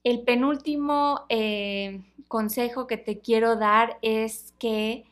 El 0.04 0.22
penúltimo 0.22 1.26
eh, 1.30 2.02
consejo 2.28 2.88
que 2.88 2.98
te 2.98 3.20
quiero 3.20 3.56
dar 3.56 4.00
es 4.02 4.54
que 4.58 5.06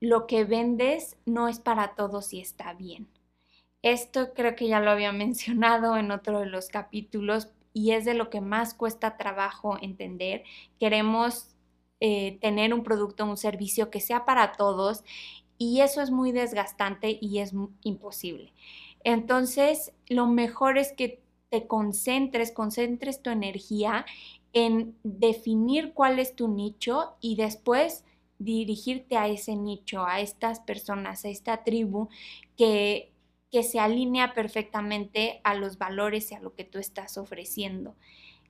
lo 0.00 0.26
que 0.26 0.44
vendes 0.44 1.16
no 1.24 1.48
es 1.48 1.58
para 1.60 1.94
todos 1.94 2.32
y 2.34 2.40
está 2.40 2.74
bien. 2.74 3.08
Esto 3.82 4.34
creo 4.34 4.56
que 4.56 4.68
ya 4.68 4.80
lo 4.80 4.90
había 4.90 5.12
mencionado 5.24 5.96
en 5.96 6.10
otro 6.10 6.40
de 6.40 6.46
los 6.46 6.68
capítulos 6.68 7.48
y 7.72 7.92
es 7.92 8.04
de 8.04 8.14
lo 8.14 8.30
que 8.30 8.40
más 8.40 8.74
cuesta 8.74 9.16
trabajo 9.16 9.78
entender. 9.80 10.44
Queremos 10.80 11.55
eh, 12.00 12.38
tener 12.40 12.74
un 12.74 12.82
producto, 12.82 13.24
un 13.24 13.36
servicio 13.36 13.90
que 13.90 14.00
sea 14.00 14.24
para 14.24 14.52
todos 14.52 15.02
y 15.58 15.80
eso 15.80 16.02
es 16.02 16.10
muy 16.10 16.32
desgastante 16.32 17.18
y 17.20 17.38
es 17.38 17.54
imposible. 17.82 18.52
Entonces, 19.04 19.92
lo 20.08 20.26
mejor 20.26 20.78
es 20.78 20.92
que 20.92 21.20
te 21.48 21.66
concentres, 21.66 22.52
concentres 22.52 23.22
tu 23.22 23.30
energía 23.30 24.04
en 24.52 24.96
definir 25.04 25.94
cuál 25.94 26.18
es 26.18 26.34
tu 26.34 26.48
nicho 26.48 27.14
y 27.20 27.36
después 27.36 28.04
dirigirte 28.38 29.16
a 29.16 29.28
ese 29.28 29.56
nicho, 29.56 30.04
a 30.04 30.20
estas 30.20 30.60
personas, 30.60 31.24
a 31.24 31.28
esta 31.28 31.64
tribu 31.64 32.08
que, 32.56 33.12
que 33.50 33.62
se 33.62 33.80
alinea 33.80 34.34
perfectamente 34.34 35.40
a 35.44 35.54
los 35.54 35.78
valores 35.78 36.30
y 36.32 36.34
a 36.34 36.40
lo 36.40 36.54
que 36.54 36.64
tú 36.64 36.78
estás 36.78 37.16
ofreciendo 37.16 37.94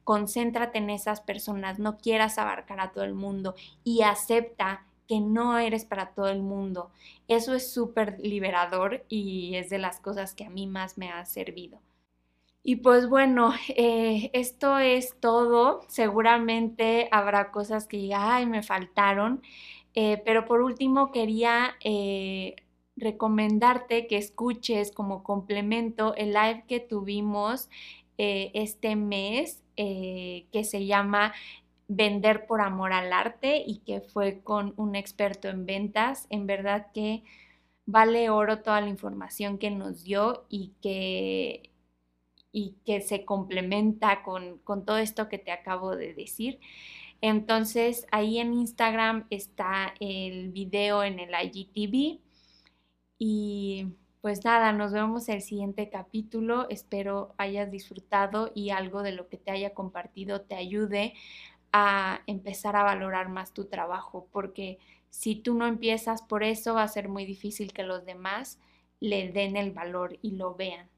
concéntrate 0.07 0.79
en 0.79 0.89
esas 0.89 1.21
personas, 1.21 1.81
no 1.81 1.99
quieras 1.99 2.39
abarcar 2.39 2.79
a 2.79 2.93
todo 2.93 3.03
el 3.03 3.15
mundo 3.15 3.57
y 3.83 4.03
acepta 4.03 4.87
que 5.09 5.21
no 5.21 5.59
eres 5.59 5.85
para 5.85 6.15
todo 6.15 6.29
el 6.29 6.43
mundo. 6.43 6.93
Eso 7.27 7.55
es 7.55 7.73
súper 7.73 8.21
liberador 8.21 9.05
y 9.09 9.57
es 9.57 9.69
de 9.69 9.79
las 9.79 9.99
cosas 9.99 10.33
que 10.33 10.45
a 10.45 10.51
mí 10.51 10.69
más 10.69 10.97
me 10.97 11.11
ha 11.11 11.25
servido. 11.25 11.81
Y 12.63 12.77
pues 12.77 13.09
bueno, 13.09 13.53
eh, 13.77 14.31
esto 14.33 14.79
es 14.79 15.19
todo. 15.19 15.81
Seguramente 15.89 17.09
habrá 17.11 17.51
cosas 17.51 17.89
que 17.89 17.97
diga, 17.97 18.37
ay, 18.37 18.47
me 18.47 18.63
faltaron. 18.63 19.43
Eh, 19.95 20.23
pero 20.25 20.45
por 20.45 20.61
último 20.61 21.11
quería 21.11 21.75
eh, 21.83 22.55
recomendarte 22.97 24.07
que 24.07 24.19
escuches 24.19 24.93
como 24.93 25.25
complemento 25.25 26.15
el 26.15 26.33
live 26.33 26.65
que 26.69 26.79
tuvimos 26.79 27.71
este 28.19 28.97
mes 28.97 29.63
eh, 29.77 30.47
que 30.53 30.65
se 30.65 30.87
llama 30.87 31.35
Vender 31.89 32.47
por 32.47 32.61
Amor 32.61 32.93
al 32.93 33.13
Arte 33.13 33.63
y 33.67 33.79
que 33.79 34.01
fue 34.01 34.41
con 34.43 34.75
un 34.77 34.97
experto 34.97 35.49
en 35.49 35.67
ventas. 35.67 36.27
En 36.31 36.47
verdad 36.47 36.89
que 36.95 37.23
vale 37.87 38.31
oro 38.31 38.61
toda 38.63 38.81
la 38.81 38.89
información 38.89 39.59
que 39.59 39.71
nos 39.71 40.05
dio 40.05 40.47
y 40.49 40.73
que, 40.83 41.71
y 42.53 42.75
que 42.85 43.01
se 43.01 43.25
complementa 43.25 44.23
con, 44.23 44.59
con 44.59 44.85
todo 44.85 44.99
esto 44.99 45.29
que 45.29 45.39
te 45.39 45.53
acabo 45.53 45.95
de 45.97 46.15
decir. 46.15 46.59
Entonces 47.21 48.07
ahí 48.11 48.39
en 48.39 48.55
Instagram 48.55 49.27
está 49.31 49.95
el 50.01 50.51
video 50.51 51.03
en 51.05 51.19
el 51.21 51.31
IGTV 51.31 52.21
y 53.19 53.87
pues 54.27 54.45
nada, 54.45 54.73
nos 54.73 54.91
vemos 54.91 55.29
el 55.29 55.41
siguiente 55.41 55.89
capítulo. 55.89 56.69
Espero 56.69 57.37
hayas 57.39 57.71
disfrutado 57.71 58.51
y 58.57 58.71
algo 58.71 59.05
de 59.05 59.13
lo 59.13 59.29
que 59.29 59.37
te 59.37 59.53
haya 59.53 59.73
compartido 59.73 60.41
te 60.41 60.57
ayude 60.57 61.15
a 61.71 62.23
empezar 62.27 62.75
a 62.75 62.83
valorar 62.83 63.29
más 63.29 63.55
tu 63.55 63.67
trabajo, 63.67 64.27
porque 64.33 64.81
si 65.11 65.37
tú 65.37 65.55
no 65.55 65.69
empiezas 65.69 66.23
por 66.23 66.43
eso 66.43 66.75
va 66.75 66.83
a 66.83 66.89
ser 66.89 67.09
muy 67.09 67.25
difícil 67.25 67.73
que 67.73 67.85
los 67.85 68.05
demás 68.05 68.59
le 68.99 69.31
den 69.31 69.57
el 69.57 69.71
valor 69.71 70.19
y 70.23 70.33
lo 70.33 70.57
vean. 70.57 70.89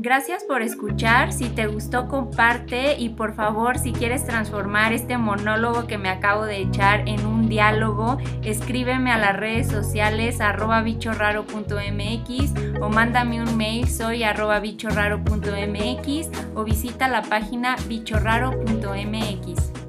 Gracias 0.00 0.44
por 0.44 0.62
escuchar, 0.62 1.32
si 1.32 1.48
te 1.48 1.66
gustó 1.66 2.06
comparte 2.06 2.96
y 3.00 3.08
por 3.08 3.34
favor 3.34 3.80
si 3.80 3.90
quieres 3.90 4.24
transformar 4.24 4.92
este 4.92 5.18
monólogo 5.18 5.88
que 5.88 5.98
me 5.98 6.08
acabo 6.08 6.44
de 6.44 6.58
echar 6.58 7.08
en 7.08 7.26
un 7.26 7.48
diálogo, 7.48 8.18
escríbeme 8.44 9.10
a 9.10 9.18
las 9.18 9.36
redes 9.36 9.66
sociales 9.66 10.40
arroba 10.40 10.82
bichorraro.mx 10.82 12.80
o 12.80 12.88
mándame 12.90 13.42
un 13.42 13.56
mail 13.56 13.88
soy 13.88 14.22
arroba 14.22 14.60
bichorraro.mx 14.60 16.28
o 16.54 16.62
visita 16.62 17.08
la 17.08 17.22
página 17.22 17.74
bichorraro.mx. 17.88 19.87